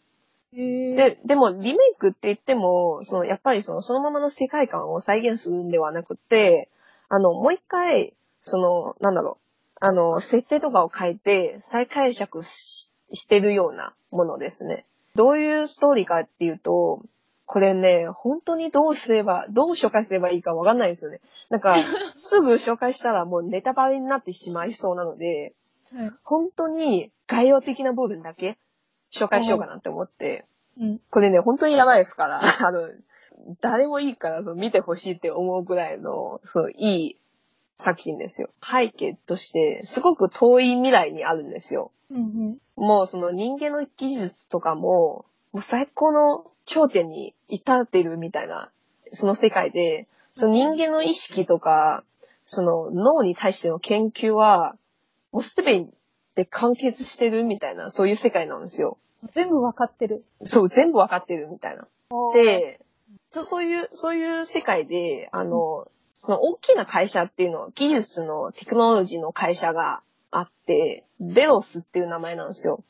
[0.54, 6.70] で、でもリメイクって言っても、その、やっぱりその、そのままの世界観を再現するんではなくて、
[7.10, 14.86] あの、もう一回、その、なんだろう、あの、設定とかを変えて再解釈ししてるようなものですね。
[15.16, 17.02] どういうストーリーかっていうと、
[17.46, 21.22] これね、本当にどうすれば、どう紹介すればいいかわかんないんですよね。
[21.50, 21.78] なんか、
[22.16, 25.54] すぐ紹介したらもうネタバレになってしまいそうなので、
[25.96, 26.12] はい。
[26.24, 28.58] 本当に概要的な部分だけ
[29.14, 30.46] 紹介しようかなって思って、
[30.78, 31.00] うん。
[31.10, 32.90] これね、本当にやばいですから、 あの、
[33.62, 37.18] 誰もいいからその見てほしいって思うぐらいの、そのいい
[37.78, 38.50] 作品ですよ。
[38.64, 41.92] 背景として、すごく遠い未来にあるんですよ。
[42.12, 42.58] うんうん。
[42.76, 48.72] もうその人間の技術とかも、もう最高の頂点に至っているみたいな、
[49.12, 52.04] その世界で、その人間の意識とか、
[52.46, 54.76] その脳に対しての研究は、
[55.32, 55.86] もうすべ
[56.36, 58.98] て完結してるみたいな、そういう世界なんですよ。
[59.32, 60.24] 全部わかってる。
[60.44, 61.88] そう、全部わかってるみたいな。
[62.34, 62.80] で、で、
[63.38, 72.84] そそういう、そういう世界で、あの、その大きな会社っていうのは、技術のテクノロジーの会社があって、ベロスっていう名前なんですよ。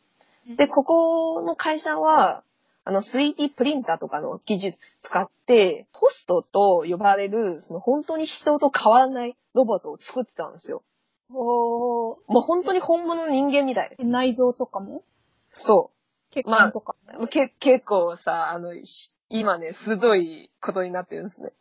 [0.56, 2.44] で、ここの会社は、
[2.86, 10.84] あの、3D プリンターとかの技術使って、ホストと呼ばれる、その本当に人と変わらないロボットを作ってたんですよ。
[11.30, 13.96] おーもう本当に本物の人間みたい。
[14.00, 15.04] え内臓とかも？
[15.52, 15.92] そ
[16.32, 17.28] 血管とかも、う。
[17.28, 21.52] け結構さ、あの、し今ね、すごいことになってるんですね。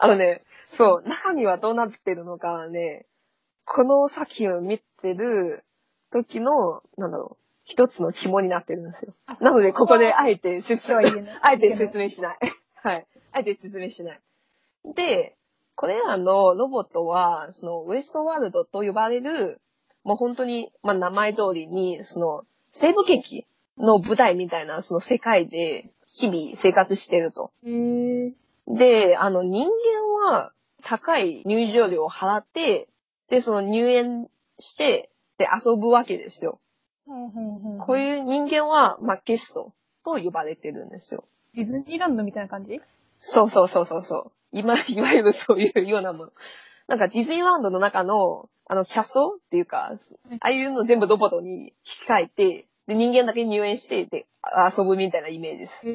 [0.00, 3.06] あのね、そう、中身はどうなってるのかはね、
[3.64, 5.64] この作品を見てる
[6.12, 9.14] 時の、なんだろう、一つの肝になってるんですよ。
[9.40, 11.00] なので、ここであえて説明
[11.40, 12.38] あえて説明しない。
[12.74, 13.06] はい。
[13.32, 14.20] あえて説明しない。
[14.94, 15.36] で、
[15.74, 19.60] これらのロボットは、そのウエストワールドと呼ばれる、
[20.02, 23.46] もう本当に、まあ名前通りに、その西部劇
[23.78, 27.50] の舞台みたいなその世界で日々生活してると。
[28.66, 32.88] で、あの人間は高い入場料を払って、
[33.28, 36.60] で、その入園して、で遊ぶわけですよ。
[37.06, 39.72] こうういう人間は、まあ、ゲスト
[40.04, 41.24] と呼ばれてるんですよ。
[41.54, 42.80] ディズニーランドみたいな感じ？
[43.18, 44.32] そうそうそうそうそう。
[44.52, 46.32] 今、 いわゆるそういうようなもの。
[46.86, 49.96] なんかディズニーランドの中の、あの、キャストっていうか、あ
[50.40, 54.26] あいうの全部ロボットに引き換えて、で、人間だけ入園して、で、
[54.76, 55.86] 遊ぶみたいなイメージです。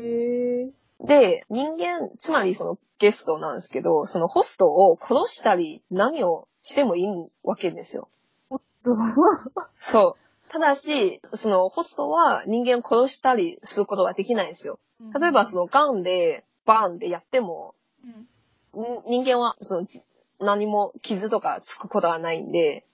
[1.06, 7.08] で、人間、つまりそのゲストなんですけど、そのホストを殺したり何をしてもいい
[7.44, 8.10] わけですよ。
[9.76, 10.52] そう。
[10.52, 14.80] ただし、そのホストは人間を殺したりすることはできないんですよ。
[15.20, 17.74] 例えばそのガンで、バーンでやっても、
[18.76, 20.02] うん、ん人間はそのじ
[20.40, 22.86] 何も傷とかつくことはないんで、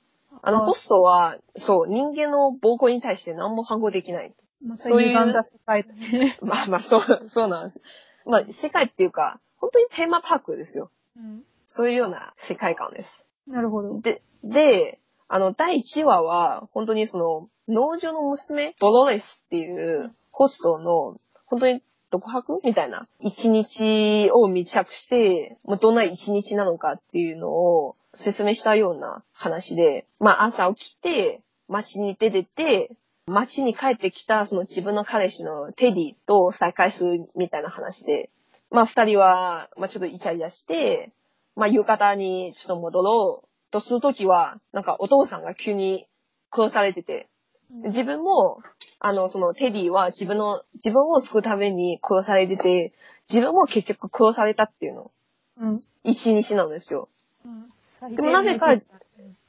[0.42, 4.34] あのあホストは、そう、人間の暴行に対して何も反抗できない。
[4.66, 6.38] またそういう歪んだ世界だね。
[6.42, 7.82] まあまあ、そう、そうなんです。
[8.26, 10.92] まあ、世界っていうか、本当にテーマパークですよ。
[11.18, 11.44] うん。
[11.66, 13.26] そういうような世界観です。
[13.48, 14.00] なるほど。
[14.02, 23.08] で、で、あの、第1話は、本当にその、農場の娘、ドロレスっていうホストの、本当に独白みたいな。
[23.20, 32.92] 一日を密着して、まあどんな一日なのかっていうのを説明したような話で、まあ朝起きて、街に出てて、
[33.28, 38.30] 街に帰ってきたその自分の彼氏のテディと再会するみたいな話で、
[38.72, 41.12] まあ二人は、まあちょっとイチャイチャして、
[41.56, 46.08] まあ浴衣にちょっと戻ろうとするときは、なんかお父さんが急に
[46.52, 47.28] 殺されてて、
[47.70, 48.62] 自分も、
[49.00, 52.94] あの、そのテディは自分の、自分を救うために殺されてて、
[53.30, 55.12] 自分も結局殺されたっていうの、
[55.58, 55.84] うん。
[56.04, 57.10] 一日なんですよ。
[57.46, 58.16] うん。
[58.16, 58.76] でもなぜか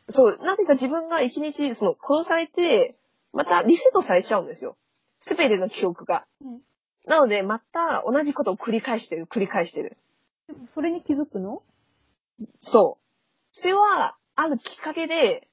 [0.08, 2.96] そう、なぜか自分が一日、その殺されて、
[3.32, 4.76] またリセットされちゃうんですよ。
[5.20, 6.26] すべての記憶が。
[6.42, 6.60] うん
[7.06, 9.96] なので、また同じことを繰り返してる、繰り返してる。
[10.46, 11.62] でもそれに気づくの？
[12.58, 13.04] そう。
[13.52, 15.48] それは、あるきっかけで、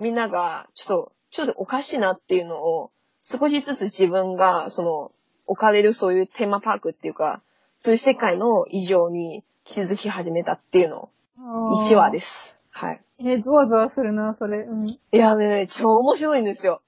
[0.00, 2.90] みんなが、ちょっと、ちょっとおかしいなっていうのを、
[3.22, 5.12] 少しずつ自分が、その、
[5.46, 7.40] 置かれるそういうテーマパークっていうか、
[7.80, 12.60] そういう世界の異常に気づき始めたっていうの、1話です。
[12.70, 13.00] はい。
[13.18, 14.58] えー、ゾワゾワするな、それ。
[14.58, 14.88] うん。
[14.88, 16.82] いやね、超面白いんですよ。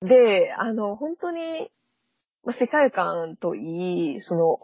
[0.00, 1.70] で、あの、本当に、
[2.44, 4.60] まあ、世界観といい、その、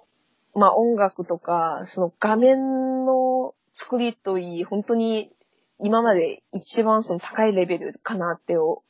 [0.58, 5.30] まあ、音楽とか、その画面の作りといい、本当に
[5.78, 8.82] 今まで一番その高いレベルかなってを、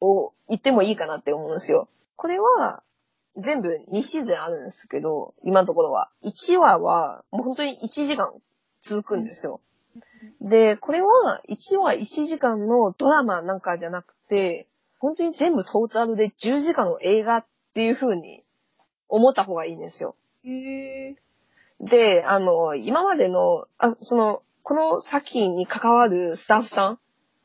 [0.00, 1.88] を言ってもいいかなって思うんですよ。
[2.16, 2.82] これは、
[3.36, 6.10] 全部2シーズンあるんですけど、今のところは。
[6.22, 8.32] 1話は、もう本当に1時間
[8.82, 9.60] 続くんですよ。
[10.40, 14.66] で、これは1話1時間のドラマなんかじゃなくて、
[14.98, 18.44] 本当に全部トータルで10時間の映画っていう風に
[19.08, 20.14] 思った方がいいんですよ。
[20.44, 21.16] へえ。
[21.80, 26.98] で、あの、今までの、あ、その、この作品に関わるスタッフさん、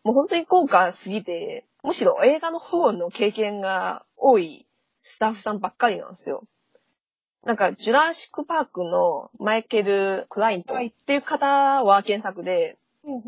[0.04, 4.68] もう本当に豪華すぎて、むしろ映画の方の経験が多い
[5.02, 6.44] スタッフさんばっかりなんですよ。
[7.44, 12.78] なんか、ジュラシックパークのマイケル・クライントっていう方は原作で、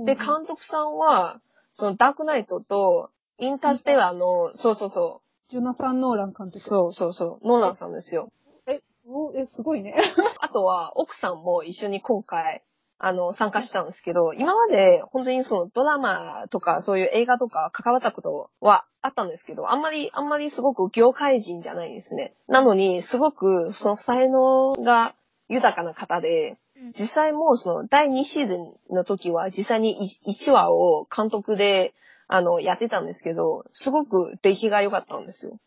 [0.05, 1.39] で、監督さんは、
[1.71, 6.59] そのダークナイトとインターステラーの、そうそうそジョナサン・ノーラン監う、督。
[6.59, 8.29] そうそうそう、ノーランさんですよ。
[8.67, 9.95] え、おえ、すごいね。
[10.41, 12.61] あとは、奥さんも一緒に今回、
[13.01, 22.33] あの、参加したんですけど、今まで本当にそのドラマとかそういう映画とか関わったことはあったんですけど、あんまり、あんまりすごく業界人じゃないですね。
[22.49, 25.15] なのに、すごくその才能が
[25.47, 26.57] 豊かな方で、
[26.87, 31.93] 実際もうその第2シーズンの時は実際に1話を監督で、
[32.27, 35.57] あの、やってたんですけど、すごく出来が良かったんですよ。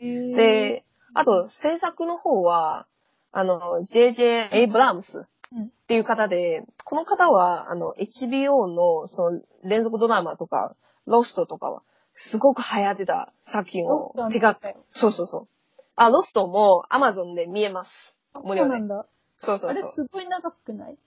[0.00, 2.86] へで、あと制作の方は、
[3.30, 11.82] あの、JJ エイブラームスうんっていう方で、この方は、あの、HBO のその連続ドラマとか、ロストとかは、
[12.14, 15.48] すごく流行ってた作品を手がてたよ、そうそうそう。
[15.96, 18.18] あ、ロストも Amazon で見えます。
[18.32, 18.88] あ無料でそうなん。
[18.88, 18.98] だ。
[19.00, 19.92] あれそうそうそう。
[19.92, 20.98] すごい長くない？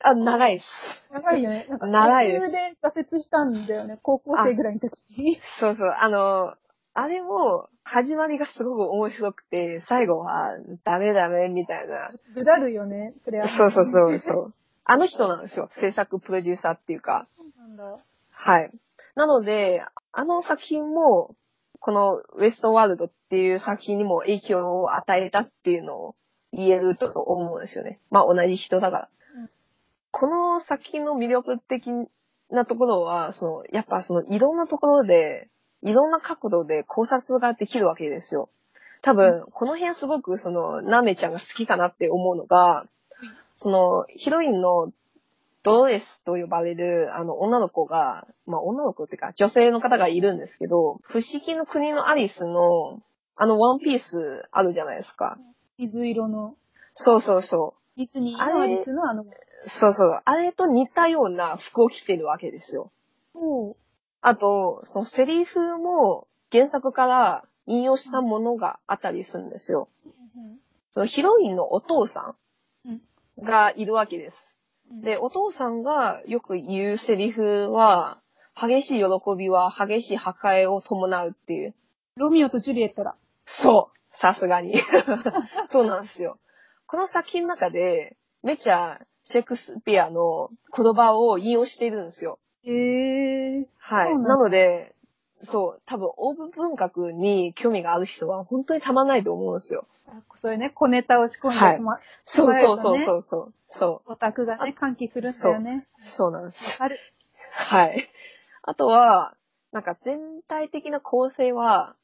[0.00, 1.08] あ、長いです。
[1.10, 1.66] 長いよね。
[1.68, 3.98] なんか長いです途中で挫折したんだよね。
[4.02, 5.40] 高校生ぐらいの時に。
[5.58, 5.90] そうそう。
[5.90, 6.54] あの、
[7.00, 12.10] あれも、始まりがすごく面白くて、最後は、ダメダメみたいな。
[12.34, 13.14] ぐだるよね。
[13.24, 13.46] それは。
[13.46, 14.54] そうそうそうそう。
[14.84, 15.68] あの人なんですよ。
[15.70, 17.28] 制作プロデューサーっていうか。
[17.36, 17.98] そうなんだ。
[18.32, 18.72] はい。
[19.14, 21.36] なので、あの作品も、
[21.78, 26.16] このウエストワールドっていう作品にも影響を与えたっていうのを
[26.52, 28.00] 言えると思うんですよね。
[28.10, 29.08] まあ同じ人だから。
[29.36, 29.50] うん
[30.10, 31.90] この作品の魅力的
[32.50, 35.48] なところは、その、やっぱそのいろんなところで、
[35.82, 38.48] いろんな角度で考察ができるわけですよ。
[39.02, 42.86] 多分、この辺すごくその、ナメちゃんが好きかなって思うのが、
[43.54, 44.92] その、ヒロインの
[45.62, 53.00] ドロレスと呼ばれる、あの、女の子が、まあ、女の子っていうか、女性の方がいるんですけど、不思議の国のアリスの、
[53.36, 55.38] あの、ワンピースあるじゃないですか。
[55.78, 56.54] 水色の。
[56.94, 57.98] そうそうそう。
[57.98, 59.24] ディズニーのアリスのあの、
[59.66, 60.20] そうそう。
[60.24, 62.90] あれと似たような服を着てるわけですよ。
[63.34, 63.76] おう
[64.20, 69.88] あと、そのセリフも原作から引用したものがあったりするんですよ。
[70.90, 72.34] そのヒロインのお父さ
[72.84, 73.00] うんん
[73.44, 74.58] がいるわけです。
[74.90, 78.22] うんで、お父さんがよく言うセリフは、
[78.54, 79.04] 激しい喜
[79.36, 81.74] びは激しい破壊を伴うっていう。
[82.16, 83.14] ロミオとジュリエットだ。
[83.44, 84.16] そう。
[84.16, 84.76] さすがに。
[85.68, 86.38] そうなんですよ。
[86.86, 92.38] この作品の中で、めちゃシェイクスピアの言葉を引用しているんですよ。
[92.70, 93.66] へえ。
[93.78, 94.18] はい。
[94.18, 94.94] なので、
[95.40, 99.86] そう、多分、オーブ文学に興味がある人は本当にたまんないと思うんですよ。
[100.08, 103.54] あそれね、小ネタを仕込んで、はいま、そうそうそうねそうそう。
[103.68, 105.86] そオタクがね、歓喜するんだよね。
[105.98, 106.02] う。
[106.02, 106.82] そうなんです。
[106.82, 106.98] ある。
[107.50, 108.08] はい。
[108.62, 109.34] あとは、
[109.72, 111.94] なんか全体的な構成は、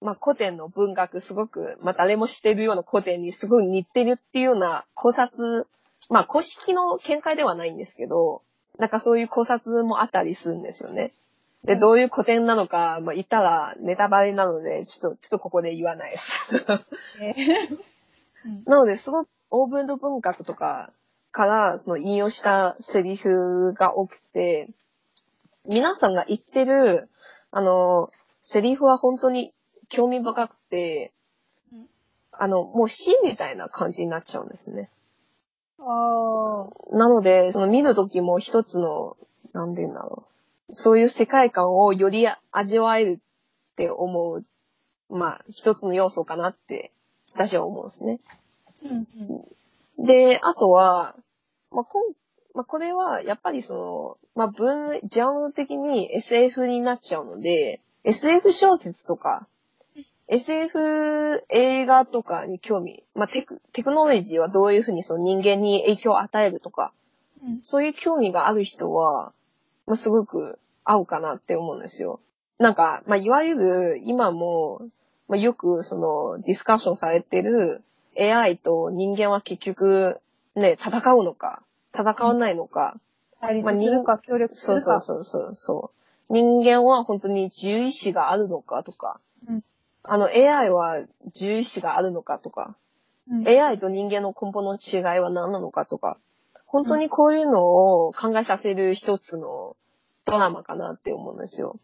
[0.00, 5.66] まあ古典の文学すごく、まあ誰も知っているような古典にすごい似てるっていうような考察、
[6.08, 8.42] まあ公式の見解ではないんですけど、
[8.80, 11.12] なんかそういう考察もあったりするんですよね。
[11.64, 16.48] で、どういう古典なのか、まあ言ったらネタバレなので、ちょっと、ちょっとここで言わないです。
[17.20, 17.78] えー
[18.46, 20.90] うんなので、そのオーブンド文学とか
[21.30, 24.70] から、その引用したセリフが多くて、
[25.66, 27.10] 皆さんが言ってる、
[27.50, 28.10] あの、
[28.42, 29.52] セリフは本当に
[29.90, 31.12] 興味深くて
[31.70, 31.86] うん、
[32.32, 34.88] あの、もう詩みたいな感じになっちゃうんですね。
[35.80, 36.96] ああ。
[36.96, 39.16] なので、その見るときも一つの、
[39.52, 40.24] なんて言うんだろ
[40.68, 40.74] う。
[40.74, 43.20] そういう世界観をより味わえる
[43.72, 44.44] って思う、
[45.08, 46.92] まあ、一つの要素かなって、
[47.34, 48.18] 私は思うんですね。
[48.84, 49.06] うん
[49.98, 50.06] うん。
[50.06, 51.14] で、あとは、
[51.70, 52.12] まあ、こん
[52.54, 59.46] まあ、これは、やっぱりその、まあ、分、ジャンル的に SF になっちゃうので、SF 小説とか、
[60.30, 66.92] SF 映画とかに興味、まあ、テク、テクノロジーはどういうふうにその人間に影響を与えるとか、
[67.44, 69.32] うんそういう興味がある人は、
[69.86, 72.20] まあ、すごく合うかなって思うんですよ。
[72.58, 74.82] なんか、まあ、いわゆる今も、
[75.26, 77.82] まあ、よくそのディスカッションされてる
[78.18, 80.20] AI と人間は結局
[80.54, 81.62] ね、戦うのか、
[81.94, 82.96] 戦わないのか、
[83.40, 85.00] 対まあ立するか、協力するか。
[85.00, 85.90] そうそうそうそ
[86.28, 86.32] う。
[86.32, 89.18] 人間は本当に自由意志があるのかとか、
[89.48, 89.64] うん
[90.02, 92.76] あの AI は自由意志があるのかとか、
[93.28, 93.48] うん。
[93.48, 96.16] AI と人間の根本の違いは何なのかとか、
[96.66, 99.76] 本当にこういうのを考えさせる一つの
[100.24, 101.78] ドラマかなって思うんですよ。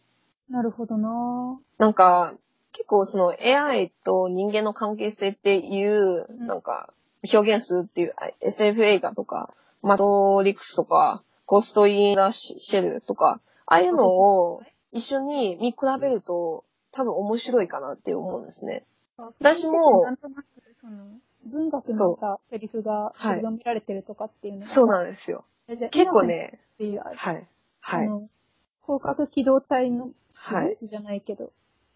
[0.48, 2.34] なるほどななんか、
[2.72, 6.92] 結構その AI と人間の関係性っていう、うんなんか、
[7.32, 9.52] 表現するっていうあ SF 映画とか、
[9.82, 14.62] マトリックスとか、ゴースト・イン・ラ・シェルとか、ああいうのを
[14.92, 16.64] 一緒に見比べると
[16.96, 18.84] 多分面白いかなって思うんですね。
[19.18, 20.46] 私もなんとなく、
[20.80, 21.04] その、
[21.44, 24.66] 文学のさ、セリフがはい読められてるとかっていうのが。
[24.66, 25.44] そうなんですよ。
[25.90, 26.22] 結構。
[26.22, 27.46] ね、っていう、あはい。
[27.80, 28.06] はい。
[28.06, 28.28] あの、
[28.84, 31.50] 広角機動隊のはいじゃないけど、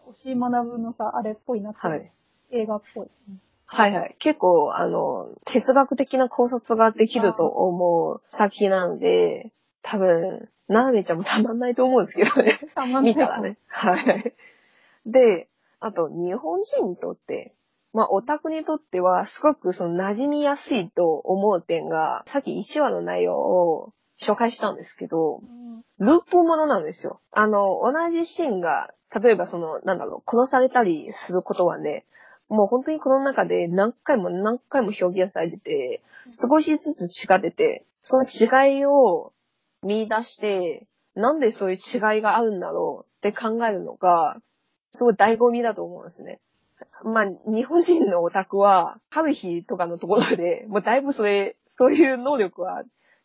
[0.07, 2.11] 押井学のさ、あれっぽいなって、はい。
[2.51, 3.07] 映画っぽい。
[3.65, 4.15] はいはい。
[4.19, 12.59] 結構、あの、哲学的な考察ができると思う作品なので、多分、ななめちゃんもたまんないと思うんですけどね。
[12.75, 13.57] たまんない見たらね。
[13.67, 14.33] はい。
[15.05, 15.49] で、
[15.79, 17.55] あと、日本人にとって、
[17.93, 25.61] まあ、オタクにとっては、すごくその馴染みやすいと思う点が、さっき1話の内容を紹介したんですけど、うん
[25.99, 27.21] ループものなんですよ。
[27.31, 32.05] あの、同じシーンが、例えばその、なんだろう、殺されたりすることはね、
[32.49, 39.31] もう本当にこの中で何回も何回も表現されてて、少しずつ違ってて、その違いを
[39.83, 44.41] 見出して、なんでそういう違いがあるんだろうって考えるのが、
[44.91, 46.39] すごい醍醐味だと思うんですね。
[47.03, 52.83] まあ、日本人のオタクは、春日とかのところで、もうだいぶそれ、そういう能力は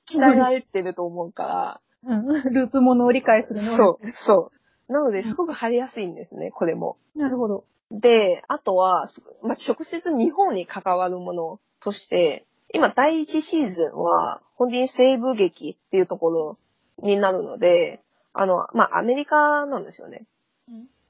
[0.09, 2.27] 鍛えられてると思うから、うん。
[2.53, 4.53] ループものを理解するのそう、そ
[4.89, 4.93] う。
[4.93, 6.97] なので、すごく入りやすいんですね、これも。
[7.15, 7.65] なるほど。
[7.91, 16.59] で、あとは、すまあ、直接日本に関わるものとして、今第一シーズンは、本当に西部劇っていうところ
[17.03, 18.01] になるので、
[18.33, 20.25] あの、まあ、アメリカなんですよね。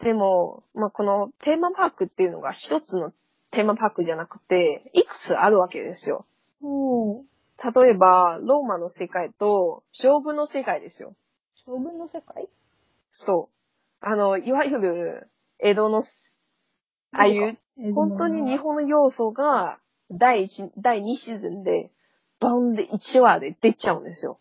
[0.00, 3.12] うんでも、まあ、このテーマパークっていうのが一つの
[3.50, 6.26] テーマパークじゃなくて、いくつあるわけですよ。
[6.62, 7.22] おー。
[7.82, 11.14] 例えば、ローマの世界と将軍の世界ですよ。
[11.64, 12.48] 将軍の世界？
[13.10, 13.48] そ
[14.02, 14.06] う。
[14.06, 15.28] あの、いわゆる、
[15.58, 16.02] 江戸の、あ
[17.12, 17.56] あいう、
[17.94, 19.78] 本当に日本の要素が、
[20.10, 21.90] 第一、第2シーズンで、
[22.38, 24.38] バンで1話で出ちゃうんですよ。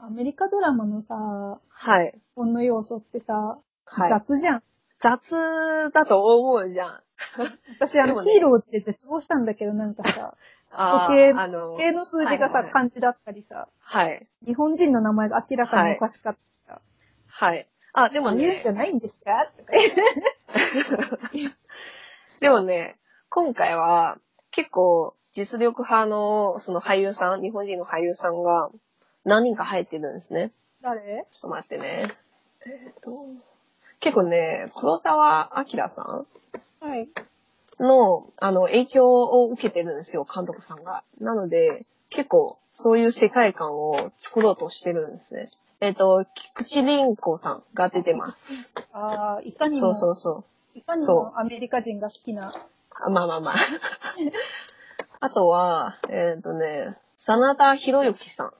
[0.00, 2.12] アメリカドラマのさ、はい。
[2.12, 3.58] 日本の要素ってさ、
[3.94, 4.10] はい。
[4.10, 4.62] 雑じゃん。
[4.98, 7.00] 雑だと思うじゃん。
[7.78, 10.34] 私、あの、ヒーローズで絶望したんだけど、なんかさ、
[10.70, 14.26] あ時計あ、あの時、計の数字がさ、はいはい漢字だったりさ、はい。
[14.46, 16.80] 日本人の名前が明らかにおかしかったりさ、
[17.28, 17.68] はい。
[17.92, 19.50] あ、でもねそうんじ、ゃないんですか？
[19.56, 19.72] とか
[21.32, 21.56] 言って。
[22.40, 22.96] でもね、
[23.28, 24.16] 今回は
[24.50, 28.70] 結構実力派のその俳優さん、日本人の俳優さんが
[29.24, 30.52] 何人か入ってるんですね。
[30.80, 31.26] 誰？
[31.30, 32.14] ちょっと待ってね。
[32.64, 33.10] えっと、
[34.02, 36.26] 結構ね、黒沢明さん？
[36.84, 37.08] はい。
[37.78, 41.04] の、あの、影響を受けてるんですよ、監督さんが。
[41.20, 45.48] なので、結構、そういう世界観を作ろうとしてるんですね。
[45.80, 48.68] えっ、と、菊池凛子さんが出てます。
[48.92, 50.44] ああ、いかにも、そうそうそ
[50.74, 50.78] う。
[50.78, 52.52] いかにそもアメリカ人が好きな、
[52.90, 53.54] あまあまあまあ。
[55.20, 58.52] あとは、えっ、とね、真田広之さん。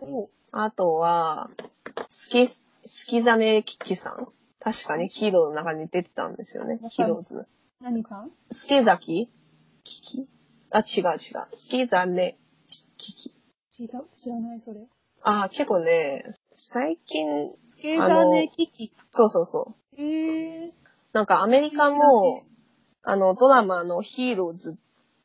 [0.00, 1.50] おあとは、
[2.08, 2.64] スキ、ス
[3.06, 4.28] キザネキキさん。
[4.66, 6.80] 確かにヒーローの中に出てたんですよね。
[6.90, 7.46] ヒーローズ。
[7.80, 9.30] 何さんスケザキ？
[9.84, 10.28] キキ？
[10.72, 11.18] あ、違う違う。
[11.50, 12.36] スキザネ
[12.98, 13.32] キキ。
[13.70, 14.80] 知ら知らない、それ。
[15.22, 17.28] あ、結構ね、最近、
[17.68, 18.90] スケーザーネキキ。
[19.12, 20.02] そうそうそう。
[20.02, 20.72] へえ。
[21.12, 22.42] なんかアメリカの、
[23.04, 24.76] あの、ドラマのヒーローズ、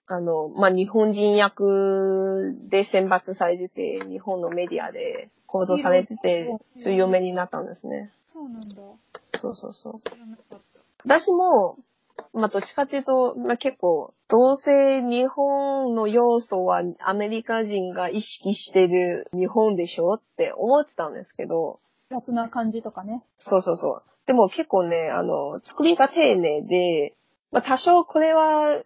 [0.05, 8.11] あの、まあ、日本人役で選抜されてて、日本のメディアで報道されててそういう有名になったんですね。
[8.31, 8.67] そうなんだ。
[9.41, 10.01] そうそうそう。
[11.03, 11.77] 私も、
[12.33, 21.79] まあ、どっちかっていうと、まあ、結構、どうせ日本の要素はアメリカ人が意識してる日本でしょって思ってたんですけど、
[22.11, 23.23] 雑な感じとかね。
[23.35, 24.27] そうそうそう。
[24.27, 27.15] でも結構ね、あの、作りが丁寧で、
[27.51, 28.81] まあ、多少これは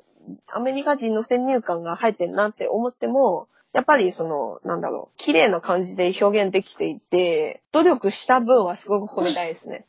[0.54, 9.86] アメリカ人の先入観が入ってるなって思っても、やっぱりその、なんだろう、綺麗な感じで表現できていて、努力した分はすごく褒めたいですね。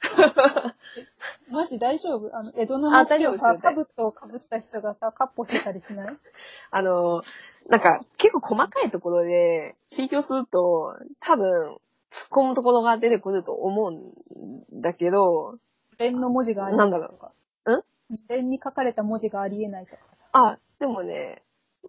[1.53, 2.37] マジ大丈夫？
[2.37, 6.17] あの、江戸のあ幕をさ、かぶとをかぶった人がさ、カッポしてたりしない？
[6.73, 7.23] あの、
[7.69, 11.77] なんか結構細かいところで追求すると、多分、
[12.11, 15.59] 突っ込むところが出てくると思うんだけど、
[15.99, 17.31] 連の文字がありえないとか？
[17.65, 17.85] なんだ
[18.29, 20.03] 連に書かれた文字がありえないとか。
[20.33, 21.43] あ、でもね、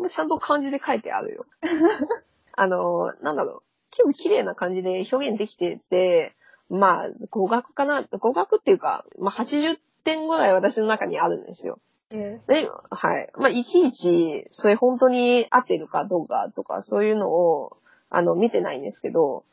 [0.10, 1.45] ちゃんと漢字で書いてあるよ。
[2.54, 3.62] あの、なんだろう。
[3.91, 6.36] 結構綺麗な感じで表現できてて、
[6.70, 11.80] まあ、語学かな、語学っていうか、まあ80点ぐらい私の中にあるんですよ。
[12.12, 13.30] えで、はい。
[13.36, 17.78] まあ、いちいち、それ本当に合ってるかどうかとか、そういうのを、
[18.10, 19.43] あの、見てないんですけど、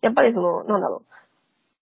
[0.00, 1.14] やっぱりその、なんだろう。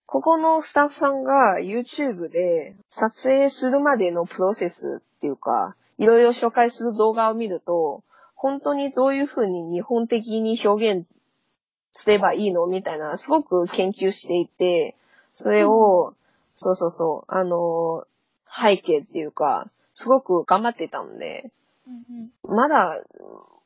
[0.05, 8.03] ここのスタッフさんが YouTube で撮影するまでのプロセスっていうか、いろいろ紹介する動画を見ると、
[8.43, 11.05] 本当にどういうふうに日本的に表現
[11.93, 14.97] すればいいのみたいな、すごく研究していて、
[15.33, 16.13] それを、
[16.57, 18.05] そうそうそう、あの、
[18.53, 21.51] 背景っていうか、すごく頑張ってたんで、
[21.87, 22.55] うんうん。
[22.57, 22.99] まだ、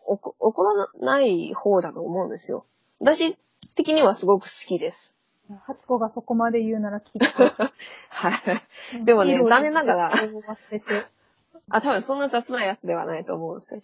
[0.06, 2.64] おこ怒らない方だと思うんですよ。
[3.00, 3.36] 私
[3.76, 5.18] 的にはすごく好きです。
[5.66, 7.26] ハチコがそこまで言うなら聞いて。
[8.10, 8.30] は
[9.02, 9.06] い。
[9.06, 10.12] でもね残念ながら。
[11.70, 13.82] あ、多分そんな雑なやつではないと思うんですよ。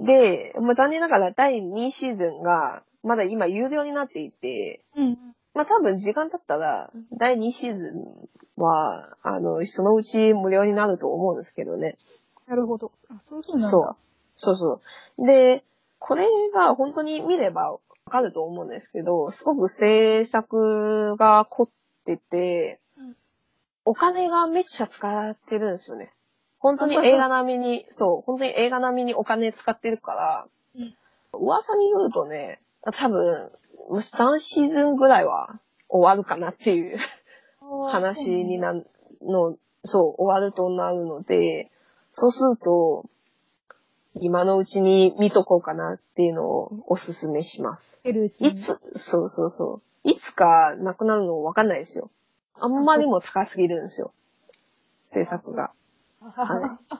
[0.00, 5.18] で、まあ、残念ながら第2シーズンが、まだ今有料になっていて、うん。
[5.54, 7.92] まあ、多分時間経ったら、第2シーズ
[8.58, 11.96] ンは、あの、そのうち無料になると思うんですけどね。
[12.46, 12.92] なるほど。
[13.10, 13.68] あ、そういう風なんだ。
[13.68, 13.96] そう。
[14.36, 14.80] そうそ
[15.18, 15.26] う。
[15.26, 15.64] で、
[15.98, 17.78] これが本当に見ればわ
[18.08, 21.68] かると思うんですけど、すごく制作が凝っ
[22.04, 23.16] てて、うん
[23.86, 26.12] お金がめっちゃ使ってるんですよね。
[26.60, 30.46] 本当に映画並みに、そう、本当に映画並みにお金使ってるから、
[30.76, 30.94] うん
[31.32, 32.60] 噂によるとね、
[32.92, 33.50] 多分、
[33.90, 35.58] 3シーズンぐらいは
[35.88, 36.98] 終わるかなっていう
[37.60, 38.86] 話になる
[39.22, 41.70] の、そう、終わるとなるので、
[42.12, 43.06] そうすると、
[44.14, 47.96] 今のうちに見とこうかなっていうのをおすすめします。
[48.04, 50.08] いつ、そうそうそう。
[50.08, 52.10] いつかなくなるのわかんないですよ。
[52.54, 54.12] あんまりも高すぎるんですよ。
[55.06, 55.70] 制作が。
[56.20, 56.96] はい。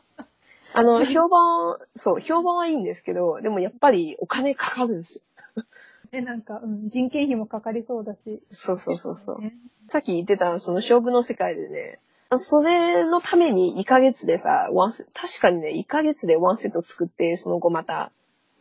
[0.72, 5.24] あの、評判、そう、評判はいいんですけど、でもやっぱりお金かかるんです
[5.56, 5.64] よ。
[6.10, 8.42] で、なんか、うん、人件費もかかりそうだし。
[8.50, 9.40] そうそうそうそう。
[9.40, 9.54] ね
[9.88, 11.98] さっき言ってた、その勝負の世界でね、
[12.36, 18.12] それのために1ヶ月でさ、ワンセ確かにね、1ヶ月でワンセット作って、その後また、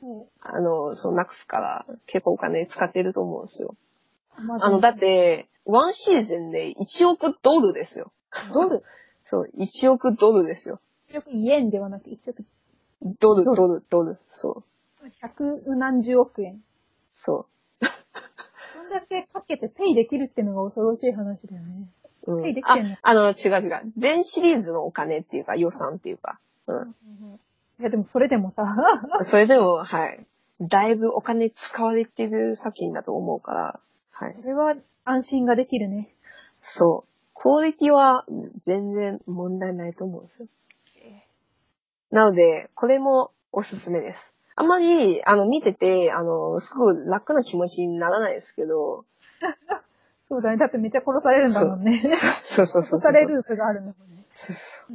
[0.02, 3.76] そあの、そう、なくすから、結構お金使ってると思うんですよ。
[4.36, 8.12] あの、だっ、て、ワンシーズンで1億ドルですよ。
[8.54, 8.84] ドル？
[9.30, 10.80] そう、1億ドルですよ。
[11.14, 12.44] よくイエンではなく、一億、
[13.20, 14.18] ドル、ドルドル。
[14.28, 14.64] そ
[15.04, 16.60] う、百何十億円。
[17.16, 17.46] そ
[18.74, 21.88] そ んだけかけてペイできるってのが恐ろしい話だよね。
[22.26, 22.38] う。
[22.38, 22.94] うんペイできてんの？
[22.96, 23.94] あ、あの、違う違う。
[23.98, 26.40] 全シリーズのお金っていうか、予算っていうか。
[26.66, 26.90] うん。
[27.80, 28.66] いや、でもそれでもさ、
[29.22, 30.26] それでも、はい。
[30.60, 33.80] だいぶお金使われてる作品だと思うから、
[34.12, 34.36] はい。
[34.42, 34.76] それは
[35.06, 36.10] 安心ができるね。
[36.58, 37.09] そう。
[37.42, 38.26] クオリティは
[38.62, 40.48] 全然問題ないと思うんですよ。
[42.12, 44.34] なので、これもおすすめです。
[44.56, 49.06] あんまり、あの、見てて、あの、すごく楽な気持ちにならないですけど、
[50.28, 50.58] そうだね。
[50.58, 52.04] だってめっちゃ殺されるんだもんね。
[52.06, 53.00] そうそうそうそう。
[53.00, 54.26] 殺されループがあるんだもんね。
[54.32, 54.86] そうそ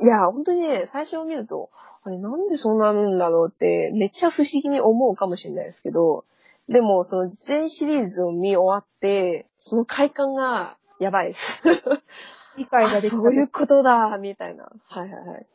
[0.00, 0.04] う。
[0.04, 1.68] いや、本当にね、最初見ると、
[2.04, 6.24] あれなんでそうなるんだろうって、めっちゃ不思議に思うかもしれないですけど、
[6.68, 11.62] でも、その全シリーズを見終わって、その快感がやばいです。
[12.56, 13.16] 理解あができた。
[13.16, 14.70] そういうことだ、みたいな。
[14.86, 15.38] はいはいはい。
[15.40, 15.46] で、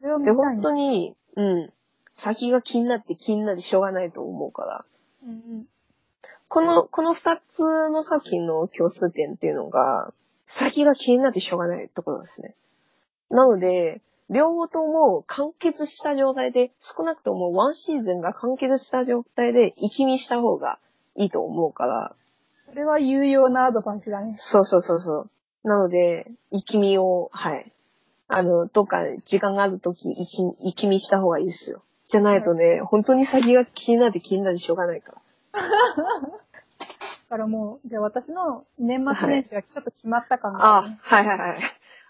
[0.00, 1.72] それを見たい本当に、うん。
[2.12, 4.84] 先が気になって気になってしょうがないと思うから。
[5.24, 5.66] うんうん。
[6.48, 10.12] この、この二つの作品の共通点っていうのが、
[10.46, 12.54] 先が気になってしょうがないところですね。
[13.30, 20.78] なので、両方とも完結した状態で、少なくともワンシーズンが完結した状態で、生き見した方が
[21.16, 22.14] いいと思うから、
[22.72, 24.32] それは有用なアドバイスだね。
[24.34, 25.28] そうそうそうそ
[25.62, 25.68] う。
[25.68, 27.70] なので、生き見を、はい。
[28.28, 31.82] あの、どっか時間があるとき、生き、生き見した方がいいですよ。
[32.08, 35.12] じゃないとね、本当に先が気になって気になってしょうがないか
[35.52, 35.60] ら。
[35.60, 35.66] だ
[37.28, 41.58] からもう、じゃあ私の年末年始がちょっと決まった感があるね。、あはいはいはい。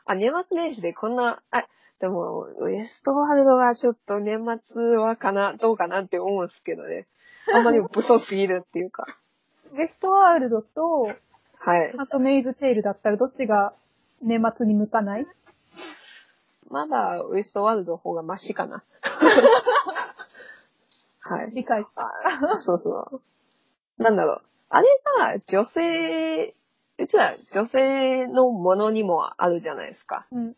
[0.05, 1.67] あ、年末年始でこんな、あ、
[1.99, 7.09] でも、ウエストワールドはちょっと年末はかな、どうかなって思うんですけどね。
[7.53, 9.07] あんまり武装すぎるっていうか。
[9.73, 11.13] ウエストワールドと
[11.59, 11.93] はい。
[11.97, 13.73] ハートメイズテールだったらどっちが
[14.21, 15.27] 年末に向かない？
[16.69, 18.83] まだウエストワールドの方がマシかな。
[21.21, 21.51] はい。
[21.53, 22.11] 理解した。
[22.51, 23.21] あそうそ
[23.99, 24.03] う。
[24.03, 24.43] なんだろう。
[24.71, 26.55] あれが女性、
[26.99, 30.27] 実は女性のものにもあるじゃないですか。
[30.33, 30.57] うん。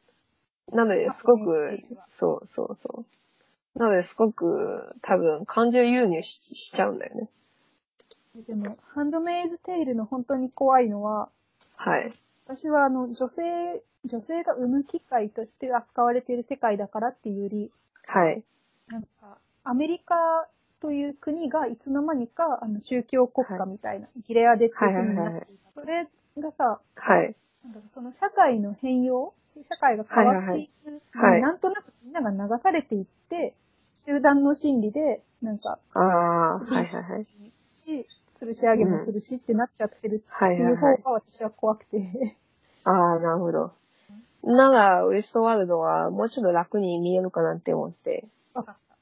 [0.73, 1.81] なので、すごく、
[2.17, 3.05] そうそうそ
[3.77, 3.79] う。
[3.79, 7.29] なので、すごく、多分、感情輸入ししちゃうんだよね。
[8.43, 11.29] でも、ハンドメイズテールの本当に怖いのは、
[11.77, 12.13] はい。
[12.47, 17.71] 私はあの、女性、女性が産む機会として扱われている世界だからっていうより、
[18.07, 18.43] はい。
[18.89, 20.47] なんか、アメリカ
[20.81, 25.81] という国がいつの間にか、あの、宗教国家みたいな、ギレアデっていう国になっていた。
[25.81, 26.07] それ
[26.39, 27.35] がさ、はい。
[27.65, 29.33] なんだろうその社会の変容
[29.63, 33.55] 社会が変わっていく、はいはいなんとなくみんなが流されていって、
[33.95, 37.27] 集団の心理で、なんか、ああ、はいはいはい。
[37.71, 38.07] し、
[38.45, 40.87] 吊るし上げもするしってなっちゃってるはいっていう方。
[40.97, 42.37] が私は怖くて。
[42.85, 43.73] ああ、なるほど。
[44.43, 48.27] なら、ウエストワールドはもうちょっと楽に見えるかなって思って。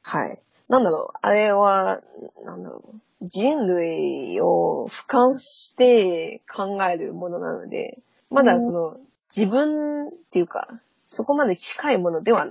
[0.03, 0.39] はい。
[0.69, 1.19] なんだろう。
[1.21, 2.01] あれは、
[2.45, 2.97] なんだろう。
[3.23, 7.99] 人類を俯瞰して考えるものなので、
[8.31, 8.97] まだその、
[9.37, 10.69] 自分っていうか、
[11.09, 12.49] そこまで近いものでは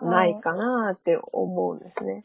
[0.00, 2.24] ないかなって思うんですね。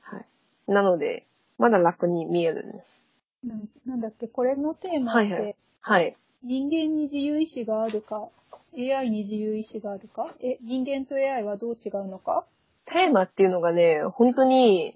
[0.00, 0.24] はい。
[0.66, 1.26] なので、
[1.58, 2.99] まだ楽に見えるんです。
[3.42, 5.56] たなんなんだっけ、これのテーマって、はいはい。
[5.80, 6.16] はい。
[6.42, 8.28] 人間に自由意志があるか、
[8.76, 12.44] AI に自由意志があるか、え、人間と AI はどう違うのか？
[12.86, 14.94] テーマっていうのがね、本当に、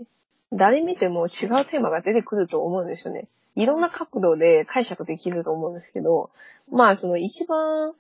[0.52, 3.28] 誰見ても違うテーマが出てくると思うんですよね。
[3.56, 6.30] いろんな角度で解釈できると思うんですけど、
[6.70, 7.92] まあその一番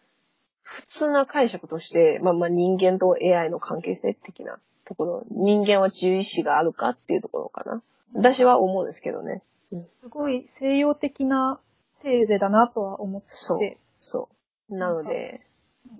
[0.62, 7.82] 普通な解釈として、まあまあ人間と AI の関係性的なところ、人間は自由意志があるかっていうところかな。
[8.14, 9.42] 私は思うんですけどね。
[9.70, 11.60] すごい西洋的な
[12.02, 13.76] テーゼだなとは思ってそう。
[13.98, 14.28] そ
[14.68, 14.76] う。
[14.76, 15.40] なので、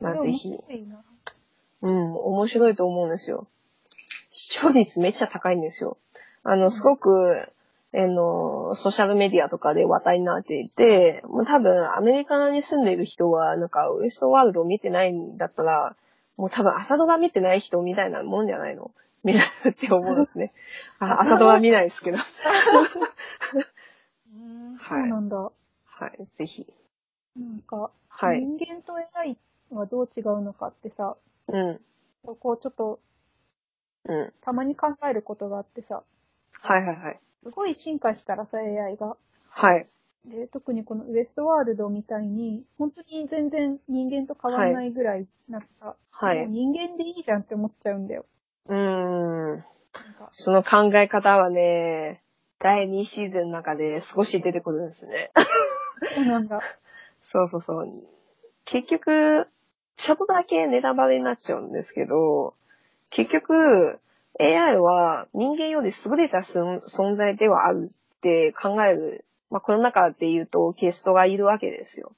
[0.00, 0.58] まあぜひ
[1.82, 3.46] うん、面白いと思うんですよ。
[4.30, 5.98] 視聴率めっちゃ高いんですよ。
[6.42, 7.36] あの、すごく、
[7.94, 15.94] あの、ソーシャルメディアとかで話題になっていて、もう多分アメリカに住んでいる人は、なんかウエストワールドを見てないんだったら、
[16.36, 18.90] もう多分朝ドラ見てない人みたいなもんじゃないの？
[19.24, 20.52] 見るって思うんですね。
[21.00, 22.18] あ朝ドラ見ないですけど。
[24.86, 25.50] そうなんだ。
[25.86, 26.66] はい、ぜひ。
[27.36, 28.40] なんか、はい。
[28.40, 29.36] 人間と AI
[29.70, 31.16] はどう違うのかってさ、
[31.48, 31.80] うん、
[32.22, 33.00] こうちょっと
[34.06, 34.32] うん。
[34.42, 36.02] たまに考えることがあってさ、
[36.60, 37.20] はいはいはい。
[37.42, 39.16] すごい進化したらさ、AI が。
[39.48, 39.86] はい。
[40.26, 45.96] で、特にこのウエストワールドみたいに、本当に全然人間と変わらないぐらいになった。
[46.10, 46.48] はい。
[46.48, 48.24] 人間でいいじゃんって思っちゃうんだよ。
[48.68, 49.56] うーん。
[49.56, 49.64] なん
[50.18, 52.22] か、その考え方はね、
[52.58, 55.30] 第2シーズンの中で少し出てくるんですね。
[56.14, 56.62] そうなんだ。
[57.22, 57.92] そうそうそう。
[58.64, 59.48] 結局、
[59.96, 62.54] ちょっとだけネタバレになっちゃうんですけど、
[63.10, 64.00] 結局、
[64.40, 72.12] AI は人間より優れた存存在ではあるって考える、まあ、この中で言うとゲストがいるわけですよ。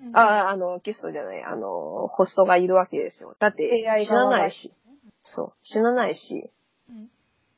[0.00, 3.34] うんあ、あの、ゲストじゃない、あの、ホストがいるわけですよ。
[3.38, 4.72] だって死なないし。
[5.26, 6.50] そう、死なないし、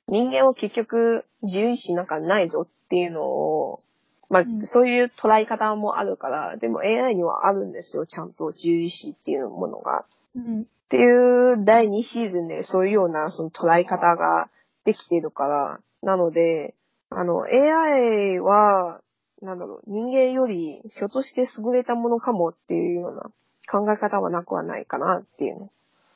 [0.09, 3.83] 人間は結局自由意志なんかないぞっていうのを、
[4.31, 10.07] まあ、うんそういう捉え方もあるから、でも AI にはあるんですよ、ちゃんと自由意志っていうものが。
[10.35, 10.63] うん。
[10.63, 14.49] っていう第2シーズンでそういうようなその捉え方が
[14.85, 16.75] できているから、なので、
[17.11, 19.03] あの、AI は、
[19.43, 23.31] なんだろう、人間よりひょっとして優れたものかもっていうような
[23.71, 25.71] 考え方はなくはないかなっていうの。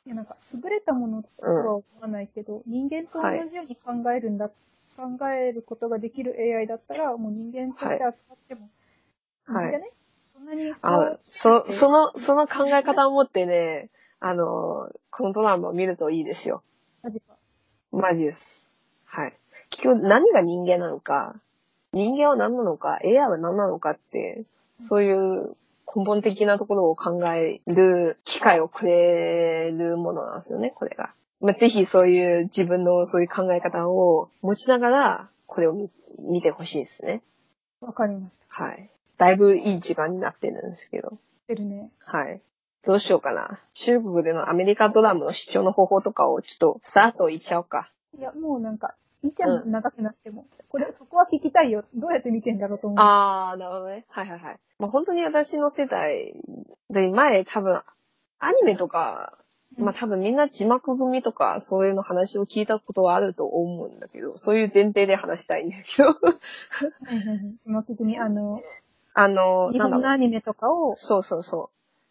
[0.05, 4.49] いや、なんか、優れたものとは思わないけど、人間と同じように考えるんだ、
[4.97, 8.61] 考えることができる AI だったら、もう人間として扱っても、
[9.45, 9.91] はいいいんじゃね
[10.33, 13.89] そんなにあそ、その、その考え方を持ってね、
[14.19, 16.63] あの、このドラマを見るといいですよ。
[17.01, 17.35] マジか。
[17.91, 18.63] マジです。
[19.05, 19.33] はい。
[19.69, 21.35] 結局何が人間なのか、
[21.93, 24.43] 人間は何なのか、AI は何なのかって、
[24.81, 25.55] そういう
[25.95, 31.13] 根本的なところを考える機会をくれるものなんですよね、これが。
[31.41, 37.21] まあ、ぜひそういう自分のそういう考え方を持ちながら、これを見見てほしいですね。
[37.81, 38.63] わかりました。
[38.63, 38.89] はい。
[39.17, 41.09] だいぶいい時間になってるんですけど。
[41.09, 41.91] してるね。
[42.05, 42.41] はい。
[42.85, 43.59] どうしようかな。
[43.73, 47.89] 中国でのアメリカドラムの視聴の方法とかをちょっとさーっと言っちゃおうか。
[48.17, 50.45] いや、もうなんか、いいじゃん、うん長くなっても。
[50.69, 51.85] これ、そこは聞きたいよ。
[51.95, 52.99] どうやって見てんだろうと思う。
[52.99, 54.05] あー、なるほどね。
[54.09, 54.59] はいはいはい。
[54.79, 56.33] まあ本当に私の世代
[56.89, 57.81] で前多分
[58.39, 59.37] アニメとか、
[59.77, 66.09] うんまあ多分みんな字幕組とかそういうの話を聞いたことはあると思うんだけど、そういう前提で話したいんだけど。
[66.09, 66.15] は
[67.11, 67.55] いはいはい。
[67.65, 68.61] 字幕組、あの、
[69.15, 70.01] あの、日なんだろう。
[70.01, 71.69] 本のアニメとかを、そうそうそ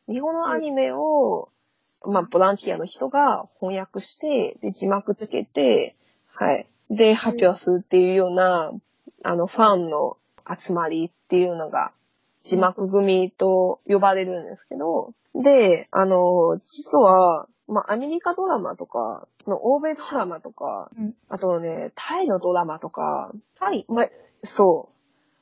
[0.09, 0.13] う。
[0.13, 1.51] 日本のアニメを、
[2.05, 5.95] まあ、ボランティアの人が翻訳して、で、字幕つけて、
[6.35, 6.67] はい。
[6.93, 8.73] で、発表するっていうような、
[9.25, 10.19] あの、ファンの
[10.59, 11.93] 集まりっていうのが、
[12.45, 21.15] 字幕組と呼ばれるんですけど、で、あの、実は、まあ、アメリカドラマとか、その欧米ドラマとか、うん。
[21.29, 23.87] あとね、タイのドラマとか、はい。
[23.89, 24.09] まあ、
[24.43, 24.93] そう。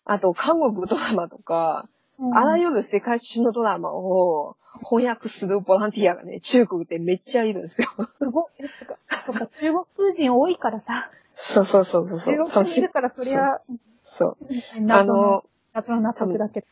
[0.04, 1.88] あと、韓国ドラマとか、
[2.32, 7.88] あらゆゆる世界中のドラマを翻訳するボランティアがね、中国ってめっちゃいるんですよ。
[8.18, 8.44] すごい。
[9.24, 11.10] そっか、中国人多いからさ。
[11.34, 12.34] そうそうそうそうそう。
[12.34, 13.60] 中国人いるから、そりゃ、
[14.04, 14.36] そう。
[14.76, 16.66] あ謎のの、、謎の納得だけど。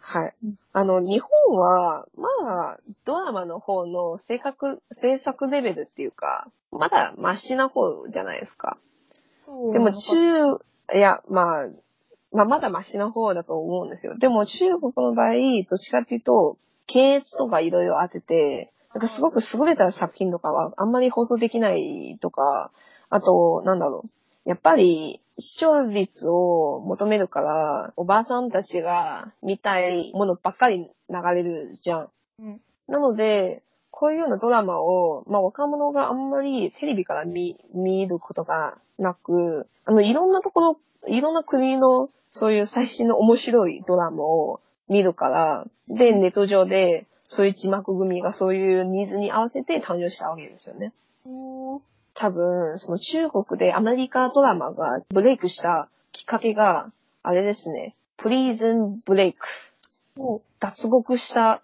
[0.00, 0.58] はいうん。
[0.72, 8.76] あの、日本は、まだ、ドラマの方の制作、制作レベルっていうか、まだマシな方じゃないですか。
[9.44, 9.72] そう。
[9.72, 10.60] でも中、
[10.94, 11.68] いや、まあ、
[12.32, 14.16] まあ、まだマシな方だと思うんですよ。
[14.18, 15.34] でも中国の場合、
[15.68, 22.70] どっちかっていうと、検閲とかいろいろ当てて、なんかすごく優れた作品とかはあんまり放送できないとか、
[23.10, 24.48] あと、なんだろう。
[24.48, 32.08] やっぱり視聴率を求めるから、おばあさんたちが見たいものばっかり流れるじゃん。
[32.38, 32.60] うん。
[32.86, 40.78] なので、こういうようなドラマを、まあ若者があんまりテレビから見、見ることがなく、あの、いろんなところ、
[41.08, 50.92] いろんな国のそういう最新の面白いドラマを見るから、で、ネット上でそういう字幕組がそういうニーズに合わせて誕生したわけですよね。
[52.14, 56.92] 多分、その中国でアメリカドラマがブレイクしたきっかけが、
[57.24, 59.48] あれですね、プリーズンブレイク。
[60.16, 61.60] お脱獄した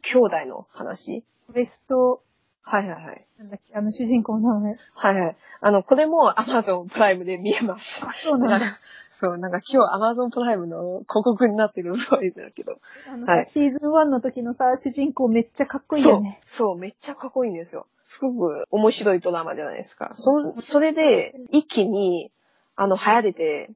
[0.00, 1.22] 兄弟の話。
[1.54, 2.22] ウエスト、
[2.62, 3.26] はいはいはい。
[3.38, 4.76] なんだっけ、あの主人公の名前。
[4.94, 5.36] はいはい。
[5.60, 8.06] あの、これも Amazon プライムで見えます。
[8.06, 8.66] あ、そうなんだ。
[9.22, 12.80] そう、なんか今日 Amazon プライムの広告になってるプライムだけど。
[13.24, 16.40] はいシーズン1の時のさ、主人公めっちゃかっこいいよね。
[16.44, 17.86] そう、そう、めっちゃかっこいいんですよ。
[18.02, 20.10] すごく面白いドラマじゃないですか。
[20.10, 22.32] そ、それで、一気に、
[22.74, 23.70] あの、流行れて、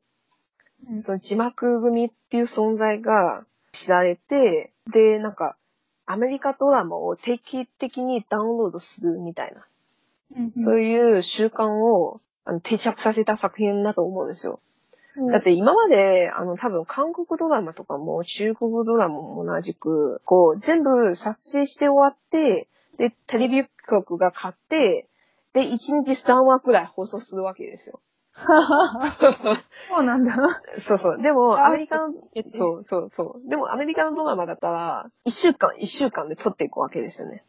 [0.90, 5.54] うんその字幕組っていう存在が知られて、で、なんか、
[6.06, 9.64] アメリカドラマを定期的にダウンロードするみたいな、
[10.36, 14.58] うんそういう習慣をあの定着させた作品だと思うんですよ。
[15.16, 25.08] うんだって今まで、あの、多分韓国ドラマとかも中国ドラマも同じく、こう、全部撮影して終わって、で、テレビ局が買って、
[25.52, 28.00] で、1日3話くらい放送するわけですよ。
[29.88, 30.36] そうなんだ。
[30.78, 31.22] そうそう。
[31.22, 33.48] でも、あアメリカの、そうそうそう。
[33.48, 37.42] でも、アメリカのドラマだったら、1週間、1週間で撮っていくわけですよね。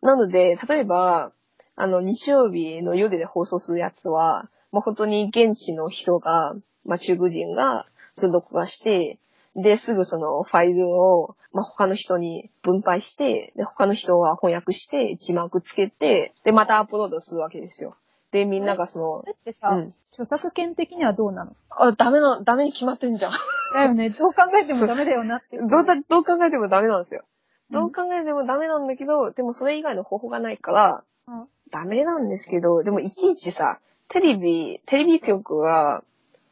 [0.00, 1.32] なので、例えば、
[1.76, 6.54] あの、日曜日の夜で放送するやつは、まあ、本当に現地の人が、
[6.84, 9.18] まあ、中国人が、それ録画して、
[9.54, 17.94] で、すぐそのファイルを、まあ、他の人に分配して、で、他の人は翻訳して、字幕つけて、で、またアップロードするわけですよ。
[18.30, 19.94] で、みんながそのそ、れってさ、うん。
[20.12, 21.52] 著作権的にはどうなの？
[21.70, 23.32] あ、ダメな、ダメに決まってんじゃん。
[23.74, 24.10] だよね。
[24.10, 25.58] どう考えてもダメだよなって。
[25.58, 27.22] どうだ、どう考えてもダメなんですよ。
[27.22, 27.26] うん
[27.72, 36.04] どう考えてもダメなんだけど、でもそれ以外の方法がないから、うんダメなんですけど、でもいちいちさ、テレビ、テレビ局は、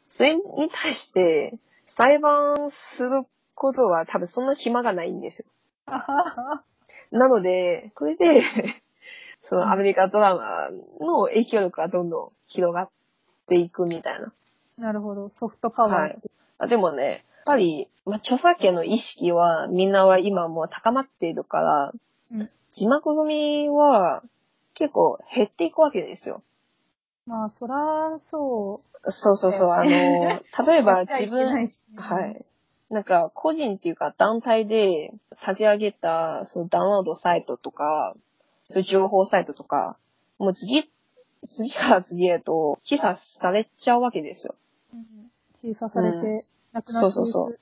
[0.09, 1.53] それに対して
[1.85, 3.23] 裁判する
[3.55, 5.45] ことは多分そんな暇がないんですよ。
[7.11, 8.41] なので、これで、
[9.41, 10.69] そのアメリカドラマ
[10.99, 12.89] の影響力がどんどん広がっ
[13.47, 14.33] ていくみたいな。
[14.77, 15.29] なるほど。
[15.39, 15.93] ソフトパワー。
[15.93, 16.21] はい。
[16.57, 21.93] あでもね、やっぱり、まあ、著作権の意識はみんなは今もう高まっているから、
[22.33, 24.23] うん字幕組は
[24.73, 26.43] 結構減っていくわけですよ。
[27.25, 29.11] まあ、そら、そう。
[29.11, 29.71] そうそうそう。
[29.71, 29.89] あの、
[30.65, 32.45] 例えば自分、はい。
[32.89, 38.15] なんか、個人っていうか団体で立ち上げた、そのダウンロードサイトとか、
[38.63, 39.97] そういう情報サイトとか、
[40.37, 40.89] もう次、
[41.45, 44.55] 次から次へと、批査されちゃうわけですよ。
[44.93, 47.13] うん閉鎖されて、なくなっていく。
[47.13, 47.55] そうそうそ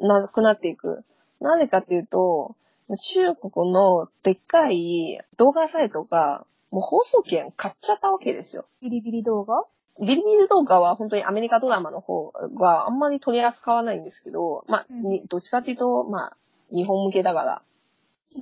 [0.00, 1.04] うなくなっていく。
[1.40, 2.54] なぜかっていうと、
[2.98, 8.64] 中国のでっかい動画サイトが、もう放送権買っちゃったわけですよ。
[8.80, 9.64] ビリビリ動画？
[10.00, 16.36] ビリビリ動画は本当にアメリカドラマの方はあんまり取り扱わないんですけど、まあ、うんにどっちかっていうと、まあ、
[16.70, 17.62] 日本向けだから、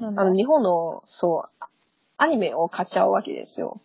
[0.00, 1.64] あの、日本の、そう、
[2.16, 3.80] アニメを買っちゃうわけですよ。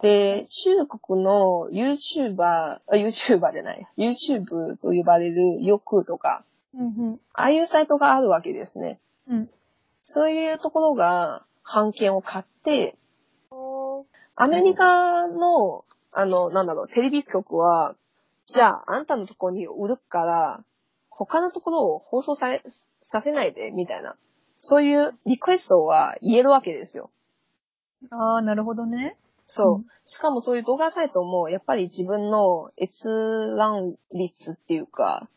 [0.00, 6.42] で、中国の YouTuber、あ YouTuber じゃない、YouTube と呼ばれるヨクとか、
[6.74, 8.98] うんああいうサイトがあるわけですね。
[9.28, 9.50] うん。
[10.04, 10.12] うん。
[10.12, 12.96] そういうところが版権を買って、
[14.36, 17.94] アメリカの、あの、なんだろう、テレビ局は、
[18.46, 20.64] じゃあ、あんたのところに売るから、
[21.08, 22.62] 他のところを放送され、
[23.02, 24.16] させないで、みたいな。
[24.60, 27.10] そういうリクエストは言えるわけですよ。
[28.10, 29.16] ああ、なるほどね。
[29.46, 29.74] そう。
[29.76, 35.28] うんしかもそういう動画サイトも、やっぱり自分の閲覧率っていうか、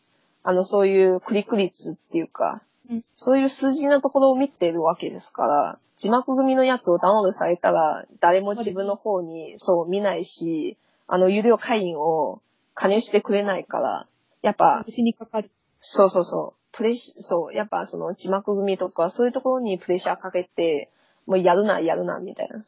[0.42, 10.76] あの、そういうクリック率っていうか、うんそういう数字のところを見てるわけですから、字幕組のやつをダウンロードされたら、誰も自分の方にそう見ないし、
[11.06, 12.40] あの、有料会員を
[12.74, 14.06] 加入してくれないから、
[14.42, 15.50] やっぱ、私にかかる。
[15.80, 16.76] そうそうそう。
[16.76, 20.88] プレッシそう、やっぱその字幕組とか、そういうところにプレッシャーかけて、
[21.26, 22.64] もうやるな、やるな、みたいな。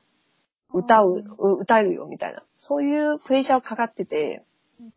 [0.73, 2.43] 歌う、う歌えるよ、みたいな。
[2.59, 4.43] そういうプレッシャーかかってて、
[4.81, 4.93] うん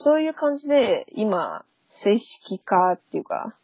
[0.00, 3.56] そういう感じで、今、正式化っていうか、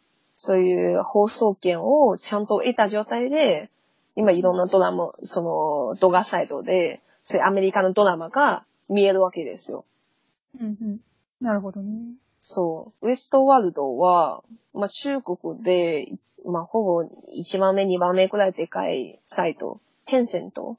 [0.45, 3.71] そういう放送権をちゃんと得た状態で、
[4.15, 9.85] 今いろんなドラマ、その動画サイトで、そういうアメリカのドラマが見えるわけですよ。
[10.61, 10.99] うんうん。
[11.41, 12.13] なるほどね。
[12.43, 13.07] そう。
[13.07, 14.43] ウエストワールドは、
[14.75, 16.11] まあ中国で、
[16.45, 20.77] まあほぼ1番目、2番目くらいでかいサイト、テンセント、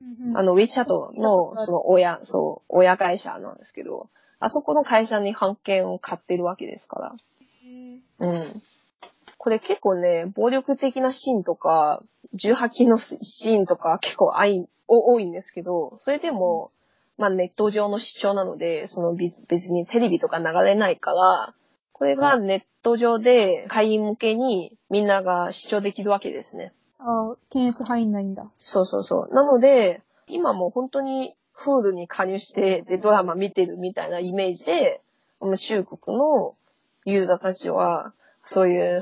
[0.00, 7.16] うんうんあの、ウィチャットの、その親、そう、親会社なんですけど、あそこの会社に版権を買ってるわけですから。
[8.20, 8.62] うん。
[9.42, 12.00] これ結構ね、暴力的なシーンとか、
[12.36, 16.70] 18禁のシーンとか結構あいお多いんですけど、それでも、
[17.18, 21.54] まあネット上の視聴なので、そのび別にテレビとか流れないから、
[21.92, 26.72] これがネット上で会員向けにみんなが視聴できるわけですね。
[27.00, 28.48] ああ、検閲入んないんだ。
[28.58, 29.34] そうそうそう。
[29.34, 35.00] なので、今もう本当にフールに加入して、で、ドラマ見てるみたいなイメージで、
[35.40, 36.54] 中国の
[37.04, 38.12] ユーザーたちは、
[38.44, 39.00] そういう、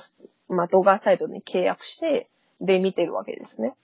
[0.49, 2.29] まあ、動画サイトに契約して、
[2.61, 3.75] で、見てるわけですね。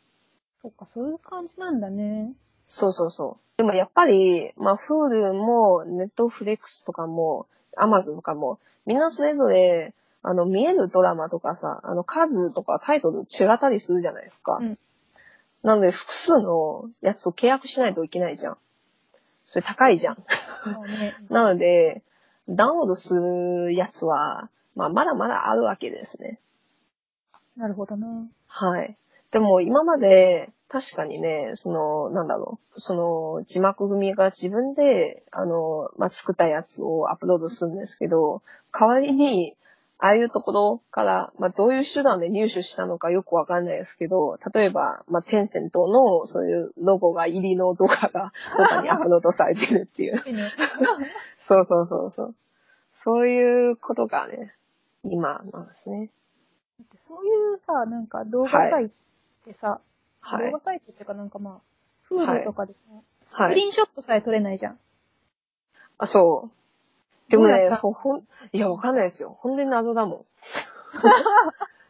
[0.62, 2.32] そっか、そういう感じなんだね。
[2.68, 3.58] そうそうそう。
[3.58, 7.46] でもやっぱり、まあ、フールも、ネットフレックスとかも、
[7.76, 14.58] アマゾンとかも、みんなそれぞれ、あの、見えるドラマとかさ、あの、数とかタイトル違ったりするじゃないですか。
[14.60, 14.78] うん
[15.66, 18.56] なので、複数のやつを契約しないといけないじゃん。
[19.48, 20.16] それ高いじゃん。
[20.16, 21.16] ね。
[21.28, 22.02] なので、
[22.48, 26.38] ダウンロードするやつは、まあ、まだまだあるわけですね。
[27.56, 28.06] なるほどな。
[28.46, 28.96] はい。
[29.32, 39.54] でも今まで確かにね、その、なんだろう、その字幕組が自分で、あの、まあ、作ったやつをアップロードするんですけど、代わりに、
[39.98, 50.22] ああいうところから、まあ、どういう手段で入手したのかよくわかんないですけど、例えば、まあ、テンセントのそういうロゴが入りの動画が 他にアップロードされてるっていう。
[51.40, 52.34] そうそうそうそう。
[52.94, 54.52] そういうことがね、
[55.10, 56.10] 今なんですね。
[57.06, 58.90] そういうさ、なんか動画サイトっ
[59.44, 59.80] てさ、
[60.20, 60.60] はい動画。
[60.60, 61.54] サイトっていうかなんかまあ、
[62.04, 62.74] フールとかで
[63.30, 63.52] さ、はい。
[63.52, 64.78] スクリーンショットさえ撮れないじゃん。
[65.98, 66.50] あ、そ
[67.28, 67.30] う。
[67.30, 69.36] でもねどうほほん、いや、わかんないですよ。
[69.40, 70.24] 本当に謎だもん。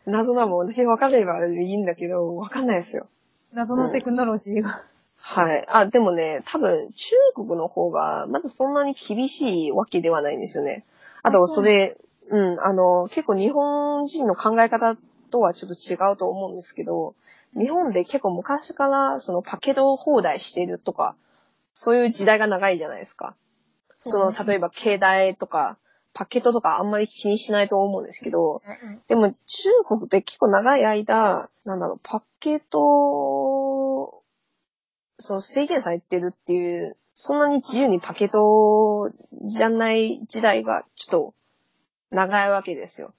[0.10, 0.70] 謎だもん。
[0.70, 3.08] 私わかればいいんだけど、わかんないですよ。
[3.52, 4.82] 謎のテクノロジーが。
[5.18, 5.66] はい。
[5.68, 10.84] あ、でもね、多分、中国の方が、まだそんなに厳しいわけではないんですよね。
[11.22, 11.96] あと、それ、
[12.28, 14.96] うん、あの、結構日本人の考え方
[15.30, 17.14] とはちょっと違うと思うんですけど、
[17.54, 21.14] 日本で結構昔から、その、パケット放題してるとか、
[21.74, 23.36] そういう時代が長いじゃないですか。
[23.98, 25.78] その、例えば携帯とか、
[26.16, 34.22] パケットとかあんまり気にしないと思うんですけど、うんでも中国って結構長い間、なんだろう、パケット、
[35.18, 39.10] そう、制限されてるっていう、そんなに自由にパケット
[39.44, 41.34] じゃない時代がちょっと
[42.10, 43.14] 長いわけですよ。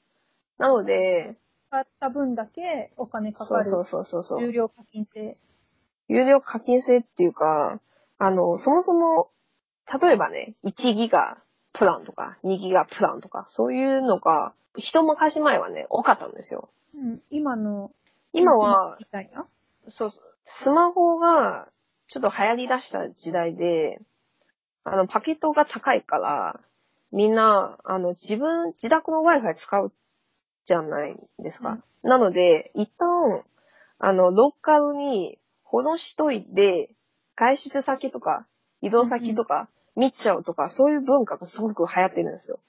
[0.58, 1.36] なので、
[1.70, 3.64] 使った分だけお金かかる。
[3.64, 4.42] そうそうそうそうそう。
[4.42, 5.38] 有料課金制。
[6.08, 7.80] 有料課金制っていうか、
[8.18, 9.30] あの、そもそも、
[10.02, 11.38] 例えばね、1ギガ
[11.74, 16.70] プランとか、2ギガプランとか、そういうのが、一昔前はね、多かったんですよ。
[16.96, 17.22] うん。
[17.30, 17.92] 今の。
[18.34, 18.98] 今は？
[19.90, 20.10] そう、
[20.46, 21.68] スマホが
[22.08, 24.00] ちょっと流行り出した時代で、
[24.84, 26.60] あの、パケットが高いから、
[27.12, 29.92] みんな、あの、自分、自宅の Wi-Fi 使う
[30.66, 31.80] じゃないですか。
[32.04, 33.44] なので、一旦、
[34.00, 36.92] あの、ロッカルに保存しといて、
[37.36, 38.46] 外出先とか、
[38.82, 42.60] 移動先とか、見ちゃうとか、そういう文化がすごく流行ってるんですよ。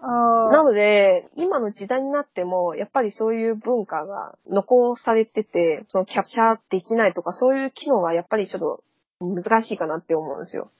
[0.00, 0.06] あ
[0.52, 0.62] なあ。
[0.62, 8.82] ので、今の時代になっても、やっぱりそういう文化が残されてて、そのキャプチャーできないとか、そういう機能はやっぱりちょっと
[9.20, 10.70] 難しいかなって思うんですよ。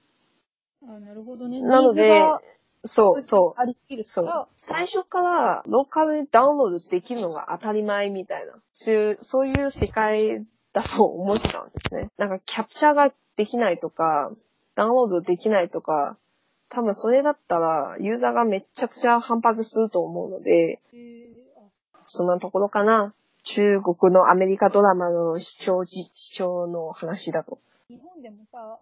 [0.87, 1.61] あなるほどね。
[1.61, 2.21] なので
[2.85, 3.61] そう、そう。
[3.61, 4.47] ありきるそう。
[4.55, 12.09] 最初からローカルにダウンロードできるのが当たり前みたいな、そういう、そういう世界だと思ってたんですね。
[12.17, 14.31] なんかキャプチャーができないとか、
[14.75, 16.17] ダウンロードできないとか、
[16.69, 20.79] 多分それだったらユーザーがめちゃくちゃ反発すると思うので、
[22.05, 23.13] そんなところかな。
[23.43, 27.59] 中国のアメリカドラマの視聴じ、視聴の話だと。
[27.89, 28.77] 日本でもさ、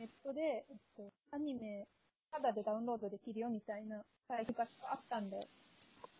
[0.00, 1.86] ネットで、えっと、アニメ、
[2.34, 5.42] ただでダウンロードできるよみたいなサイトがあったんだよ。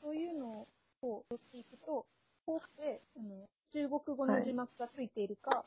[0.00, 0.66] そういうの
[1.02, 2.06] を取っていくと、
[2.46, 5.64] 多くて、あの、中国語の字幕がついているか、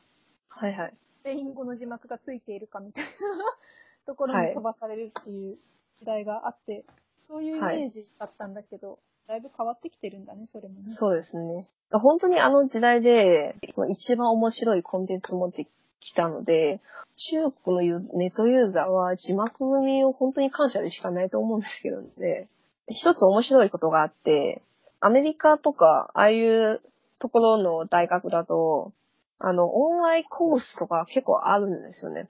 [0.48, 0.94] はいはい。
[1.20, 3.10] スペイン語の字幕がついているかみたいな
[4.06, 5.58] ところに飛ばされるっていう
[5.98, 6.86] 時代があって、
[7.28, 10.86] そういうイメージだったんだけど、だいぶ変わってきてるんだね、それもね。
[10.86, 11.68] そうですね。
[11.90, 15.66] 本当にあの時代で、その一番面白いコンテンツ持って
[16.00, 16.80] きたので、
[17.16, 22.48] 中国のネットユーザーは字幕組を本当に感謝でしかないと思うんですけどね。
[22.88, 24.62] 一つ面白いことがあって、
[25.00, 26.80] アメリカとか、ああいう
[27.18, 28.92] ところの大学だと、
[29.38, 32.28] あの、オンラインコースとか結構あるんですよね。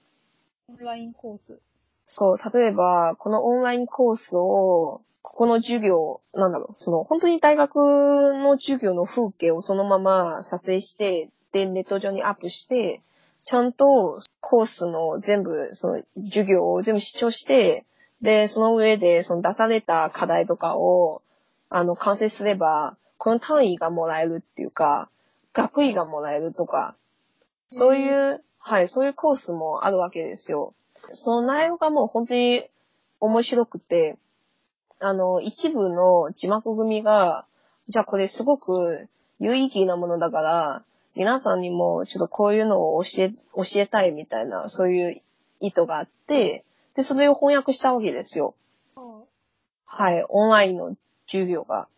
[0.68, 1.58] オンラインコース？
[2.06, 13.00] そう、例えば、このオンラインコースを、ここの授業、なんだろう、その、本当に大学の授業の風景をそのまま撮影して、で、ネット上にアップして、
[13.42, 17.84] ちゃんとコースの全部、その、授業を全部視聴して、
[18.20, 21.22] で、その上で、その出された課題とかを、
[21.70, 25.08] あの、完成すれば、この単位がもらえるっていうか、
[25.52, 26.94] 学位がもらえるとか、
[27.68, 30.74] そういう、はい、そういうコースもあるわけですよ。
[31.10, 32.64] その内容がもう本当に
[33.20, 34.16] 面白くて、
[35.00, 37.46] あの、一部の字幕組が、
[37.88, 39.08] じゃあこれすごく
[39.40, 40.82] 有意義なものだから、
[41.18, 45.20] 皆さんにもちょっとこういうのを教え、教えたいみたいな、そういう
[45.58, 46.64] 意図があって、
[46.94, 48.54] で、それを翻訳したわけですよ。
[49.84, 50.96] はい、オンラインの
[51.26, 51.88] 授業が。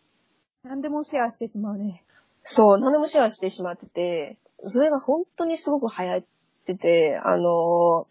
[0.63, 2.03] 何でもシェアしてしまうね。
[2.41, 6.23] そう、何でもシェアしてしまってて、それが本当にすごく流行っ
[6.65, 8.07] てて、あの、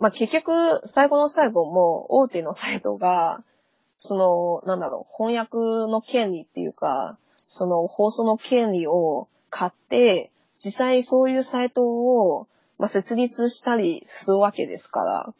[0.00, 3.44] まあ、結局、最後の最後も大手のサイトが、
[3.98, 5.58] その、なんだろう、翻訳
[5.90, 15.34] の権利っていうか、その放送の権利を買って、実際そういうサイトを、まあ、設立したりするわけですから、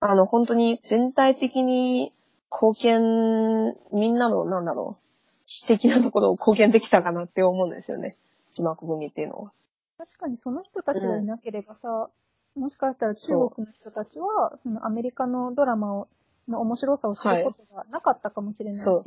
[0.00, 2.12] あの、本当に全体的に
[2.50, 8.16] 貢献、みんなの、なんだろう、知的なところを貢献できたかなって思うんですよね。
[8.50, 9.52] 字幕組っていうのは。
[9.96, 12.10] 確かにその人たちがいなければさ、
[12.56, 16.08] もしかしたら中国の人たちは、そのアメリカのドラマを
[16.48, 19.04] の面白さを知ることがなかったかもしれないし、そう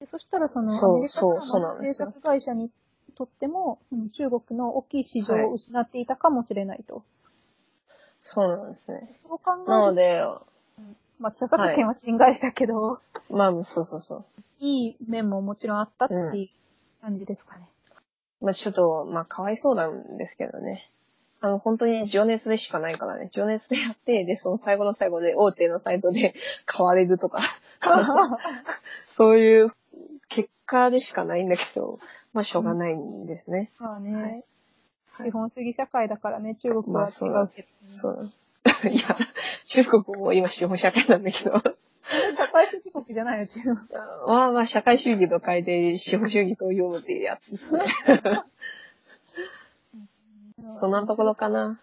[0.00, 2.70] でそしたらそのそうアメリカの制作会社に
[3.16, 7.02] とっても、うん中国の大きい市場を失っていたかもしれないと。
[8.22, 9.10] そうなんですね。
[9.22, 10.46] そう考えるなので、と、
[11.18, 13.00] まあ、著作権は侵害したけど、
[13.30, 14.24] まあ、そうそうそう。
[14.60, 16.48] い、い面ももちろんあったっていう
[17.02, 17.68] 感じですかね。
[18.40, 20.90] まあ、ちょっと、まあ、かわいそうなんですけどね。
[21.40, 23.28] あの、本当に情熱でしかないからね。
[23.30, 26.34] 情熱でやって、で、その最後の最後で大手のサイトで
[26.64, 27.40] 買われるとか、
[29.08, 29.70] そういう
[30.28, 31.98] 結果でしかないんだけど、
[32.34, 33.70] まあ、しょうがないんですね。
[33.78, 34.44] まあね、はい
[35.16, 38.32] 資本主義社会だからね、中国は違まあそうなんですうけど、ねそう。
[38.90, 39.16] いや、
[39.66, 41.62] 中国も今資本社会なんだけど、
[42.34, 43.76] 社会主義国じゃないよ、中国。
[44.26, 47.84] まあまあ、社会主義と書いて資本主義と読むっていうやつですね。
[50.74, 51.78] そんなところかな。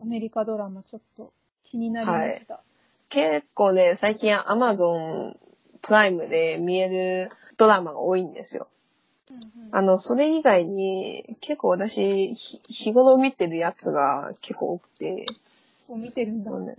[0.00, 1.32] アメリカドラマちょっと
[1.64, 2.60] 気になりました。
[3.08, 5.36] 結構ね、最近 Amazon
[5.82, 8.68] プライムで見えるドラマが多いんですよ。
[9.72, 15.26] あの、それ以外に、結構私、ひ日頃見てるやつが結構多くて、
[15.88, 16.50] こう見てるんだ。
[16.52, 16.76] ね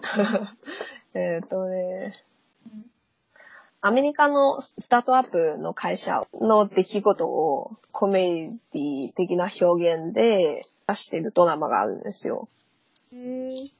[1.14, 2.12] えっとね、
[2.72, 2.90] うん
[3.80, 12.48] アメリカのスタートアップの会社の出来事をコメディ的な表現で出してるドラマがあるんですよ。
[13.12, 13.74] へー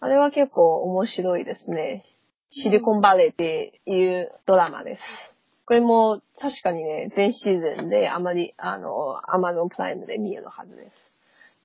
[0.00, 2.04] あれは結構面白いですね。
[2.50, 5.35] シリコンバレーっていうドラマです。
[5.66, 11.10] これも確かにね、全シーズンであまり、あの、アマゾンプライムで見えるはずです。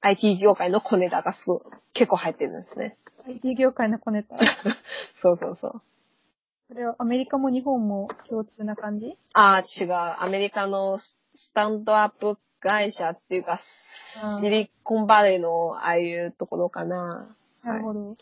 [0.02, 1.62] IT 業界の小ネタがすごい、
[1.94, 2.98] 結構入ってるんですね。
[3.28, 4.38] IT 業界の小ネタ？
[5.14, 5.82] そうそうそう。
[6.70, 9.16] それはアメリカも日本も共通な感じ？
[9.34, 9.94] ああ、違う。
[9.94, 17.28] アメリカのススタンドアップ会社っていうか、シリコンバレーのああいうところかな。
[17.64, 18.16] なるほど。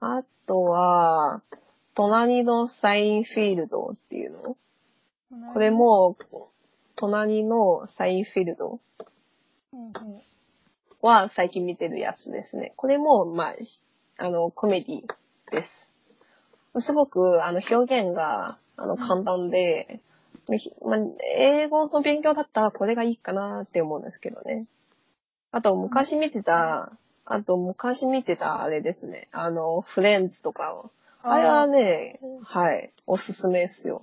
[0.00, 1.40] あとは、
[1.94, 4.56] 隣のサインフィールドっていうの？
[5.52, 6.16] これ、も、
[6.96, 8.80] 隣のサインフィールド
[11.02, 12.72] は最近見てるやつですね。
[12.76, 13.84] これも、まあ、し
[14.16, 15.02] あの、コメディ
[15.50, 15.92] です。
[16.78, 20.00] すごく、あの、表現が、あの、簡単で、
[20.56, 20.98] ひまあ、
[21.36, 24.66] 英語の勉強だったらこれがいいかなって思うんですけどね。
[25.52, 26.92] あと、昔見てた、
[27.24, 29.28] あと、昔見てたあれですね。
[29.32, 30.90] あの、フレンズとかを。
[31.22, 34.00] あれはね、はい、おすすめですよ。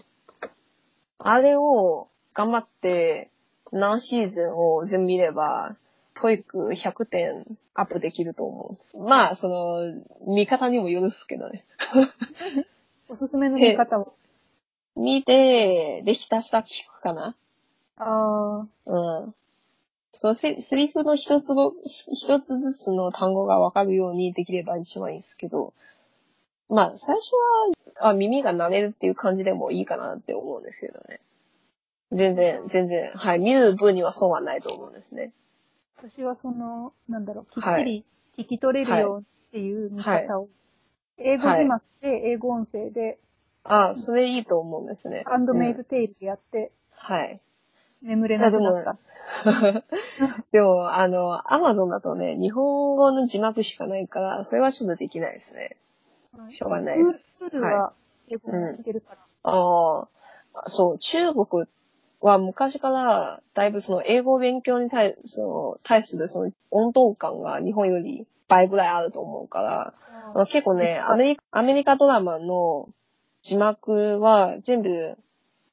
[1.20, 3.30] あれを頑張って
[3.72, 5.76] 何シーズンを全部見れば、
[6.14, 9.04] TOEIC 100点アップできると思う。
[9.04, 11.66] まあ、その、見方にもよるっすけどね。
[13.10, 14.14] おすすめの見方を。
[14.96, 17.36] 見て、でひたすら聞くかな
[17.98, 19.36] ああ、うん。
[20.14, 25.74] そう、セセリフの一つご、一つずつの単語がわかるようにできれば一番いいんですけど、
[26.70, 27.34] まあ、最初
[28.00, 31.22] は、あ、耳が慣れるっていう感じでもいいかなって思うんですけどね。
[32.12, 35.32] 全然、全然、はい、見る分には損はないと思うんですね。
[35.98, 38.06] 私はその、なんだろう、きっはいちり
[38.46, 40.50] 聞き取れるよっていう見方を。
[41.18, 43.18] 英語字幕で、英語音声で、
[43.64, 45.24] あ、それいいと思うんですね。
[45.26, 47.40] ハンドメイうんドテイルでやって、はい。
[48.02, 48.98] 眠れなくなった。
[50.52, 55.78] でも、あの、アマゾンだとね、日本語の字幕しかないから、それはちょっとできないですね。
[56.52, 57.36] しょうがないです。
[57.60, 57.94] は
[58.30, 59.18] 英語もいけるから。
[59.44, 60.08] あ
[60.54, 61.66] あ、そう、中国
[62.22, 69.94] は昔から、だいぶその英語勉強に対その対するその温度感が日本より倍ぐらいあると思うから、
[70.34, 72.90] あの結構ね、アメリカ、アメリカドラマの
[73.42, 75.16] 字幕は全部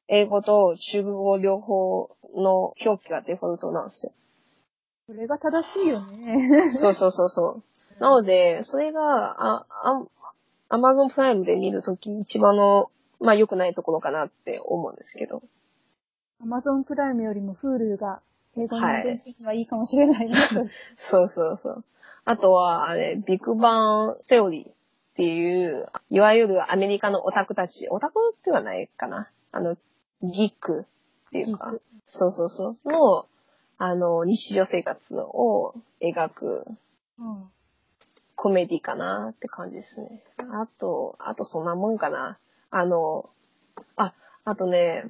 [0.07, 4.11] 英語と中国語両方の表記がデフォルトなんですよ。
[5.07, 6.71] それが正しいよね。
[6.71, 7.63] そうそうそうそう。
[7.99, 10.03] なので、それが、あ、あ、
[10.69, 12.89] アマゾンプライムで見るとき一番の、
[13.19, 15.43] まあ良くないところかなって思うんですけど。
[16.41, 18.21] アマゾンプライムよりも Hulu が
[18.57, 20.65] 英語のはい勉強にはいいかもしれないなと。
[20.97, 21.83] そうそうそう。
[22.25, 24.73] あとは、あれ、ビッグバンセオリーっ
[25.15, 28.13] ていう、いわゆるアメリカのオタクたち、オタク
[28.45, 29.29] ではないかな。
[29.51, 29.75] あの、
[30.21, 30.85] ギック
[31.27, 31.73] っていうか
[32.05, 33.25] そうそうそう、の、
[33.77, 36.65] あの、日常生活を描く
[37.19, 37.51] うん
[38.43, 40.21] コメディかなって感じですね。
[40.51, 42.37] あと、あとそんなもんかな。
[42.71, 43.29] あの、
[43.95, 44.13] あ、
[44.43, 45.05] あとね、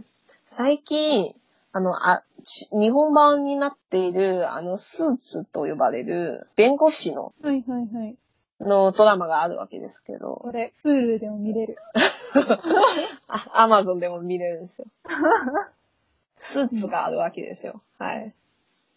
[0.45, 1.33] 最近、
[1.71, 8.15] あの、あ、ち日本版になっている、あの、スーツと呼ばれる弁護士の、はいはいはい。
[8.59, 11.77] のドラマがあるわけですけど、それ、Hulu でも見れる。
[13.27, 14.85] あ、アマゾンでも見れるんですよ。
[16.37, 17.81] スーツがあるわけですよ。
[17.97, 18.31] はい。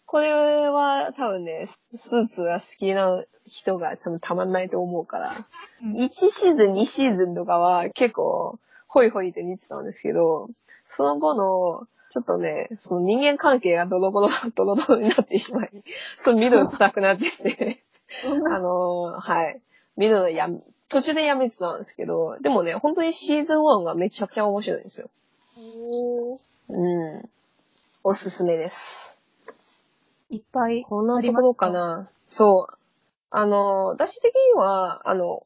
[0.07, 5.31] これは多分ね、スーツが好きな人が多分たまんないと思うから、
[5.83, 8.57] うん1シーズン、2シーズンとかは結構、
[8.87, 10.49] ホイホイって見てたんですけど、
[10.89, 15.71] その後の、ちょっとね、その人間関係がドロドロ、 ドロドロになってしまい、
[16.17, 17.83] その見るの辛くなってきて、
[18.49, 19.61] あのーはい。
[19.97, 25.09] 見るのやめ、途中でやめてたんですけど、でもね、本当にシーズン1がめちゃくちゃ面白いんですよ。
[26.69, 27.29] うん。
[28.03, 29.16] おすすめです。
[30.29, 30.83] いっぱい。
[30.83, 31.69] こんなところか？
[31.69, 32.09] な？
[32.27, 32.77] そう。
[33.29, 35.45] あの、私的には、あの、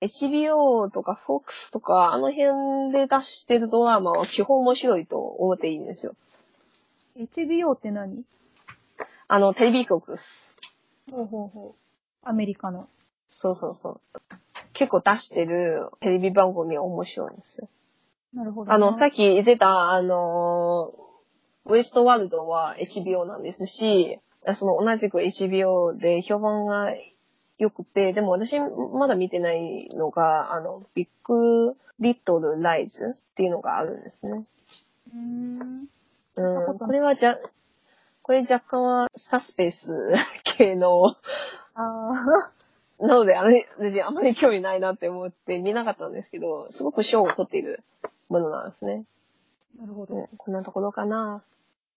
[0.00, 6.14] HBO とか FOX とか、あの辺で出してるドラマは基本面白いと思っていいんですよ。
[7.18, 8.24] HBO って何？
[9.28, 10.54] あの、テレビ局です。
[11.10, 12.28] ほうほうほう。
[12.28, 12.88] アメリカの。
[13.28, 14.18] そうそうそう。
[14.72, 17.68] 結構出してるテレビ番組は面白いんですよ。
[18.34, 18.72] なるほど。
[18.72, 20.94] あの、さっき言ってた、あの、
[21.66, 24.18] ウエストワールドは HBO なんですし、
[24.54, 26.94] その同じく HBO で評判が
[27.58, 34.44] 良くて、でも私まだ見てないのが、あの、ビッグリトルライズっていうのがあるんですね。
[35.14, 35.88] うーん。
[36.36, 37.38] うん、これはじゃ、
[38.22, 39.94] これ若干はサスペンス
[40.44, 41.16] 系の、
[41.74, 42.50] あ
[42.98, 47.82] なので、あれ、私あまり興味ないなって思って見なかったんですけど、すごく賞を取っている
[48.28, 49.04] ものなんですね。
[49.78, 50.14] あ、なるほど。
[50.14, 51.42] うん、こんなところかな？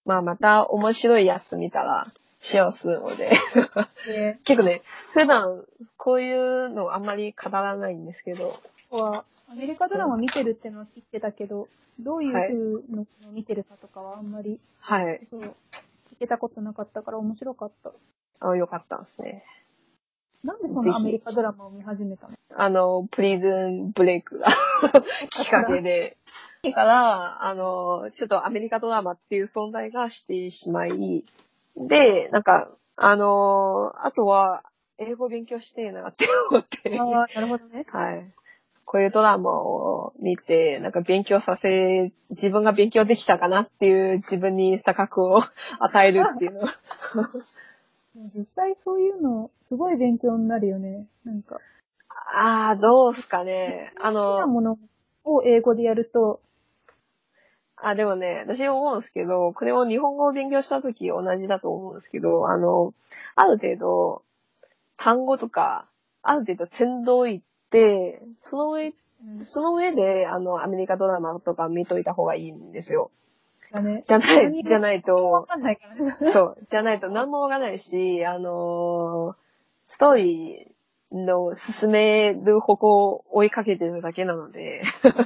[0.06, 2.06] まあまた面白いやつ見たら
[2.41, 3.32] シェアするので。
[4.06, 4.82] で、 結構ね、
[5.14, 5.64] 普段
[5.98, 8.60] こういうのあんまり語らないんですけど、こ
[8.90, 11.68] こはアメリカドラマ見てるってのは聞いてたけど、
[12.00, 15.26] どういう風のを見てるかとかはあんまり、はい。
[15.30, 15.54] そう、聞
[16.20, 17.91] けたことなかったから面白かった。
[18.41, 19.45] あよかったですね。
[20.44, 22.34] なんでそんぜひなアメリカドラマを見始めたの？
[22.56, 24.48] あの、プリズンブレイクが
[25.32, 26.18] きっかけで。
[26.64, 31.26] だから、あの、ちょっとアメリカドラマっていう存在がしてしまい、
[31.76, 34.64] で、なんか、あの、あとは、
[34.98, 36.98] 英語勉強してえなって思って。
[36.99, 37.85] ああ、なるほどね。
[37.90, 38.31] はい。
[38.85, 45.41] こういうドラマを見て、なんか勉強させ、自分が勉強できたかなっていう自分に錯覚を
[45.80, 46.61] 与えるっていうの。
[48.34, 51.07] 実際そういうの、すごい勉強になるよね。
[51.26, 51.60] なんか、
[52.35, 53.91] ああ、どうすかね。
[53.99, 54.77] あ好きなの、もの
[55.23, 56.40] を英語でやると、
[57.85, 62.93] あ、でもね、私思うんですけど、これを日本語を勉強したとき同じだと思うんですけど、あの、
[63.35, 64.23] ある程度、
[64.97, 65.85] 単語とか、
[66.22, 73.11] ある程度先導いって、その上、うん、その上で、あの、アメリカドラマとか見といた方がいいんですよ。
[74.05, 75.47] じゃない、じゃないわと。
[76.31, 79.43] そう、じゃないと何もわかんないし、あのー
[79.85, 80.73] ストーリー
[81.14, 84.81] の進める方向を追いかけてるだけなので、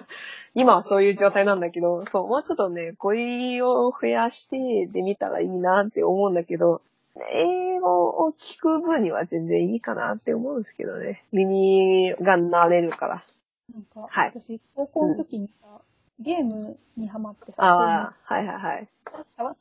[0.54, 6.82] 今はそういう状態なんだけど、そう、もうちょっとね、語彙を増やしてで見たらいいなって思うんだけど、
[7.32, 11.24] 英語を聞く分には全然いいかなって思うんですけどね。
[11.32, 13.24] 耳が慣れるから。
[13.74, 15.68] なんか、はい私、高校の時にさ、
[16.20, 18.88] ゲームにハマってさ、ああ、はいはいはい。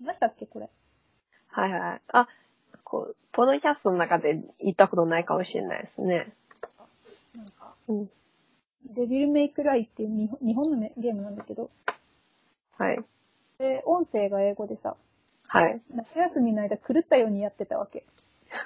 [0.05, 0.69] 話したっけこれ？
[1.49, 2.01] はいはい。
[2.13, 2.29] あ、
[2.87, 6.33] こう、ポッドキャストの中で言ったことないかもしれないですね。
[7.35, 8.11] なんか、うん。
[8.95, 11.69] デビルメイクライっていう日本のね、ゲームなんだけど、
[12.79, 12.99] はい。
[13.59, 14.95] で、音声が英語でさ、
[15.49, 15.81] はい。
[15.93, 18.05] 夏休みの間狂ったようにやってたわけ。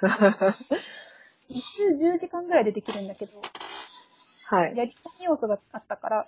[1.49, 3.41] 一周10時間ぐらいでできるんだけど、
[4.45, 4.77] はい。
[4.77, 6.27] やり込み要素があったから、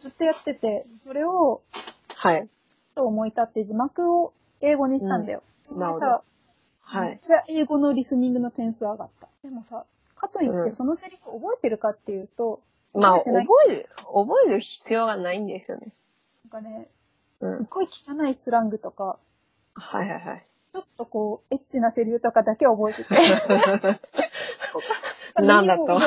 [0.00, 1.60] ずっとやってて、それを、
[2.14, 2.48] はい。
[2.94, 4.32] と思い立って字幕を
[4.62, 5.42] 英語にしたんだよ。
[5.70, 6.24] うんなるほど
[6.88, 7.08] はい。
[7.10, 9.28] めっちゃ英語のリスニングの点数上がった。
[9.42, 9.84] でもさ、
[10.16, 12.60] かといっうんてそのセリフ覚えてるかっていうと、
[12.94, 15.92] まあ、覚覚える、覚える必要がないんですよね。
[16.50, 16.88] なんかね、
[17.40, 17.56] うん。
[17.58, 19.18] すっごい汚いスラングとか、
[19.74, 20.44] はいはいはい。
[20.72, 23.14] ちょっとこう、エッチなセリフとかだけ覚えてて。
[25.42, 26.00] なんだと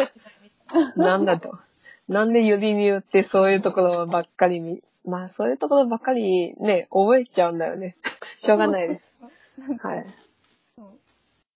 [0.95, 1.59] なんだと。
[2.07, 7.95] なんで指によってそういうところばっかり見、まあそういうところばっかりね、覚えちゃうんだよね。
[8.37, 9.09] しょうがないです。。
[9.81, 10.05] はい。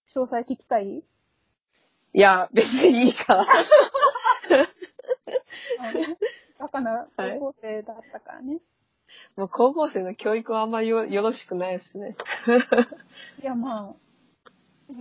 [0.07, 0.97] 詳細聞きたい？
[0.97, 1.03] い
[2.13, 3.45] や、別にいいから。
[6.57, 8.59] バカな高校生だったからね。
[9.35, 12.15] もう高校生の教育はあんまりよよろしくないですね。
[13.41, 13.93] い、や、まあ、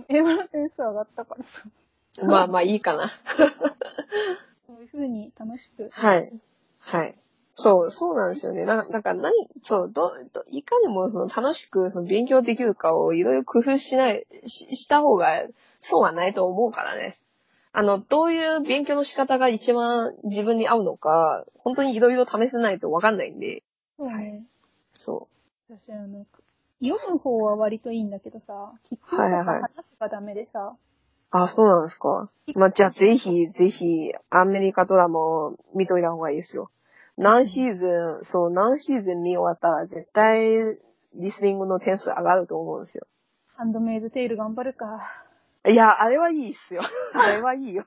[0.09, 3.11] 英語の点数上がったからさ、まあまあいいかな。
[4.67, 5.89] そういう風に楽しく。
[5.91, 6.31] はい。
[6.79, 7.15] はい。
[7.57, 8.65] そう、そうなんですよね。
[8.65, 9.31] な、なんか何、
[9.63, 15.45] そう、ど、どいかにもその楽しくその勉強できるかをいろいろ工夫しない、しした方が
[15.79, 17.15] 損はないと思うからね。
[17.71, 23.63] あの、どういう勉強の仕方が一番自分に合うのか、本当にいろいろ試せないとわかんないんで、
[23.97, 24.43] そうね。
[24.93, 25.27] そ
[25.69, 26.25] 私、あの、
[26.83, 31.37] 読む方は割といいんだけどさ、聞くとかはいはいはい話すがダメでさ、う。
[31.37, 32.29] あ、そうなんですか。
[32.53, 36.69] まあ、じゃあぜひ、ぜひ、アメリカドラマを見といた方がいいですよ。
[37.17, 40.77] 何シーズン、そう、何シーズン見終わったら絶対、
[41.13, 43.07] リスニングの点数上がると思うんですよ。
[43.55, 45.01] ハンドメイドテール頑張るか。
[45.65, 46.81] いや、あれはいいっすよ。
[47.13, 47.85] あれはいいよ。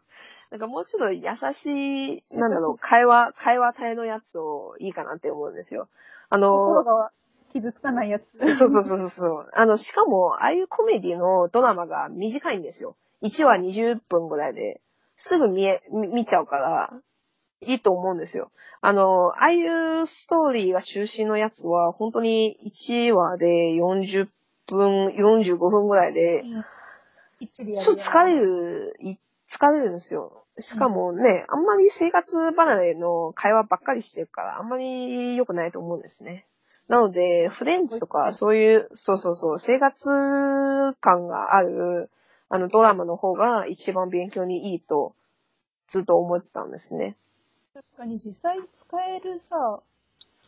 [0.50, 1.22] なんかもうちょっと優
[1.52, 5.88] しい、なんだろう、会話、会話体のやつをいいかなって思うんですよ。
[6.30, 7.12] あの、心が
[7.52, 8.24] 傷つかないやつ。
[8.56, 9.50] そうそうそうそう。
[9.52, 12.96] あの、しかも、ああいうコメディのドラマが短いんですよ。
[13.22, 14.80] 1話20分ぐらいで、
[15.16, 16.92] すぐ見え、見見ちゃうから、
[17.60, 18.50] いいと思うんですよ。
[18.80, 24.28] あの、ああいうストーリーが中心のやつは、本当に1話で40
[24.66, 26.44] 分、45分ぐらいで、
[27.40, 29.16] ちょっと疲れる、い
[29.48, 30.44] 疲れるんですよ。
[30.58, 36.46] しかもね、あんまり生活離れの会話ばっかりしてるから、あんまり良くないと思うんですね。
[36.88, 42.10] なので、フレンズとか、そういう、そうそうそう、生活感がある、
[42.48, 45.14] あの、ドラマの方が一番勉強にいいと、
[45.88, 47.16] ずっと思ってたんですね。
[47.78, 49.78] 確かに実際使えるさ、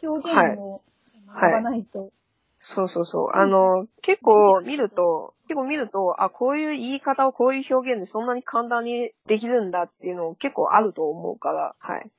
[0.02, 0.82] 表現を
[1.28, 2.11] 学ばないと。
[2.59, 3.31] そうそうそう。
[3.36, 12.11] あの、結構見ると、結構見ると、あ、こういう言い方をこういう表現でそんなに簡単にできるんだっていうの結構あると思うから、はい。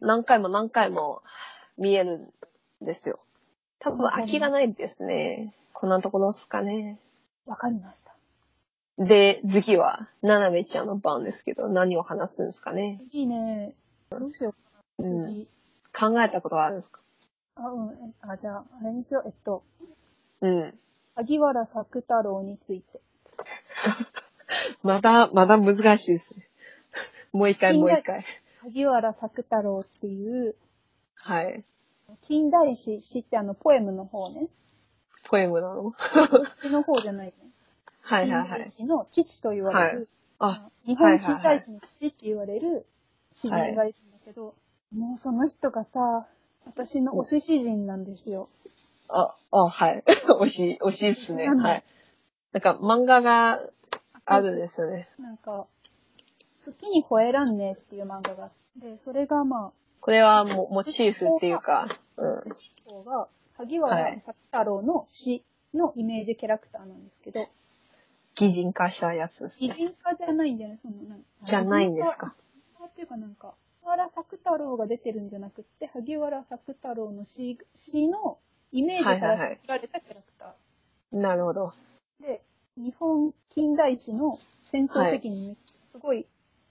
[0.00, 1.22] 何回も何回も
[1.78, 2.32] 見える
[2.82, 3.20] んですよ。
[3.78, 5.54] 多分飽きがないですね。
[5.74, 6.98] こんなところですかね。
[7.46, 8.16] わかりました。
[8.98, 13.00] で、次は、ななめちゃんの番ですけど、何を話すんですかね。
[13.12, 13.72] いいね。
[14.10, 14.54] どうしよ
[14.98, 15.02] う。
[15.02, 15.26] うん。
[15.26, 15.48] 次。
[15.98, 17.00] 考えたことはあるんですか？
[17.56, 17.90] あ、うん。
[18.08, 19.22] えあ、じゃあ、あれにしよう。
[19.26, 19.62] えっと、
[20.40, 20.78] うん。
[21.14, 23.00] 萩原作太郎について。
[24.82, 26.46] まだ、まだ難しいですね。
[27.32, 28.24] もう一回、もう一回。
[28.62, 30.54] 萩原作太郎っていう、
[31.14, 31.64] はい。
[32.22, 34.48] 近代史、詩ってあの、ポエムの方ね。
[35.24, 35.92] ポエムなの？
[36.62, 37.32] 詩の方じゃないね。
[38.02, 38.70] はいはいはい近代。
[38.70, 40.08] 史の父と言われる、
[40.38, 42.86] あ、日本近代史の父って言われる
[43.46, 44.54] 詩人がいるんだけど、
[44.94, 46.26] もうその人がさ、
[46.66, 48.48] 私のお寿司人なんですよ。
[49.08, 50.02] あ、あ、はい。
[50.40, 51.46] 惜しい、惜しいっすね。
[51.46, 51.84] なんだはい。
[52.52, 53.60] なんか漫画が
[54.24, 55.08] あるんですよね。
[55.18, 55.66] なんか、
[56.62, 58.50] 月に吠えらんねえっていう漫画があっ
[58.80, 62.38] て、それがまこれはもモチーフっていうか、うん。
[62.38, 62.42] あ、
[62.88, 65.44] 方が、萩はい原作太郎の詩
[65.74, 67.48] のイメージキャラクターなんですけど、
[68.34, 69.74] 擬人化したやつです擬ね。
[69.74, 72.34] 人化じゃないんだよね、その、なんじゃないんですか。
[72.96, 73.52] っていうかなんか、
[73.84, 78.38] 萩原作太郎が出てるんじゃなくって、萩原作太郎の詩詩の
[78.72, 81.20] イメージかはいはいはいら作られたキャラクター。
[81.20, 81.74] なるほど。
[82.22, 82.40] で、
[82.78, 85.56] 日本近代史の戦争責任に
[85.92, 86.26] すごい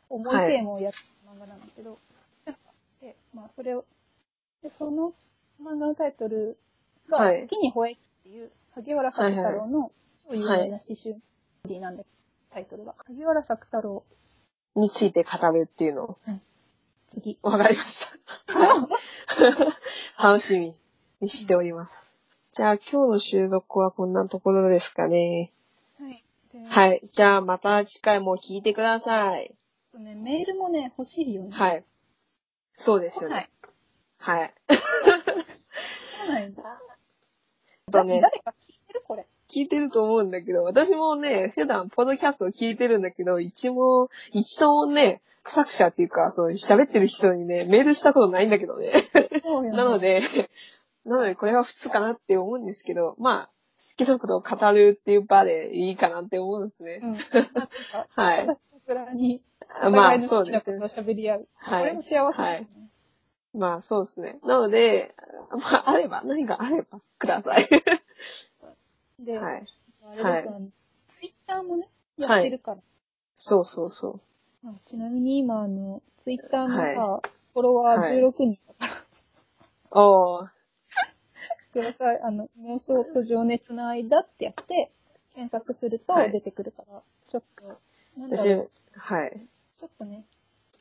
[0.10, 2.00] 重いはいテーマをやった漫画なんだけど、
[2.46, 2.62] なんか
[3.02, 3.86] で、まあそれを、
[4.64, 5.14] で、その
[5.62, 6.58] 漫画のタイトル
[7.08, 9.92] が、はい月に吠えっていう萩原作太郎の
[10.28, 11.16] 超有名な詩集
[11.80, 12.06] なんで、
[12.50, 12.96] タイトルが。
[13.06, 14.04] 萩原作太郎、
[14.76, 16.18] について語るっていうのを。
[17.10, 17.38] 次。
[17.42, 18.06] わかりまし
[18.48, 18.60] た。
[18.60, 18.88] は
[20.20, 20.24] い。
[20.24, 20.76] 楽しみ
[21.22, 22.12] にしております。
[22.52, 25.52] じゃあ今日の収録はこんなところですかね。
[26.00, 26.24] はい。
[26.54, 27.02] で、はい。
[27.04, 29.48] じゃあまた次回も聞いてください。
[29.48, 31.50] ちょっとね、メールもね、欲しいよね。
[31.52, 31.84] はい。
[32.76, 33.50] そうですよね。。
[34.18, 34.54] はい。
[34.68, 36.82] 来ないんだ。
[37.92, 39.26] とね、誰か聞いてるこれ。
[39.50, 48.92] 聞いてると思うんだけど、私もね、普段ポッドキャストを聞いてるんだけど、一も、一度もね、作者っていうか、そう、喋ってる人にね、メールしたことないんだけどね。
[49.74, 50.22] なので、
[51.06, 53.50] なのでこれは普通かなって思うんですけど、まあ、
[54.00, 57.00] 好きなことを語るっていう場でいいかなって思うんですね。
[57.04, 57.16] うん。
[58.16, 58.48] はい
[59.92, 61.48] まあ、そうですね喋り合う。
[61.56, 62.90] はいこれも幸せですね。
[63.54, 64.40] まあ、そうですね。
[64.44, 65.16] なので、
[65.50, 67.68] まあ、あれば、何かあれば、ください。
[69.20, 69.68] で、はい。
[70.08, 70.68] あれですよ、あの
[71.10, 71.88] ツイッターもね、
[72.18, 72.78] やってるから。
[73.36, 74.22] そうそうそ
[74.64, 74.66] う。
[74.66, 77.22] まあちなみに今、あの、ツイッターのさ、は
[77.54, 78.96] フォロワはいー16人だか
[79.92, 80.50] ら、おー、
[81.74, 82.22] ください。
[82.22, 84.92] あの、妄想と情熱の間ってやって、
[85.34, 87.64] 検索するとはい出てくるから、ちょっと、
[88.20, 89.48] なんだ私ろう、、はい。
[89.78, 90.26] ちょっとね、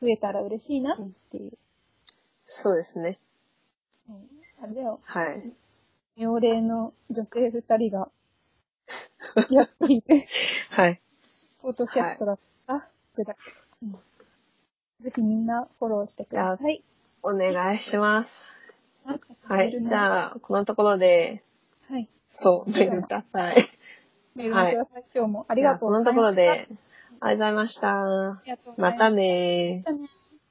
[0.01, 0.97] 増えたら嬉しいなっ
[1.31, 1.57] ていう。
[2.45, 3.19] そうですね。
[4.09, 4.29] うん、
[4.63, 5.53] あれだよ、はい。
[6.17, 8.09] 妙齢の女性二人が、
[9.49, 10.27] やっていて、
[10.69, 11.01] はい。
[11.61, 13.35] フォトキャストだった、くだ、
[13.81, 13.91] うん。
[15.01, 16.83] ぜひみんなフォローしてください。
[17.23, 18.53] お願いします。
[19.03, 19.75] ははい。
[19.83, 21.43] じゃあ、このところで、
[21.89, 22.07] はい。
[22.33, 23.67] そう、メールください。
[24.35, 25.03] メールもください。
[25.13, 26.15] 今日もありがとうございました。
[26.15, 26.73] ころで、ありがと
[27.25, 27.89] うございました。
[27.91, 29.91] ありがとうございましたまたねー。
[29.91, 30.09] またね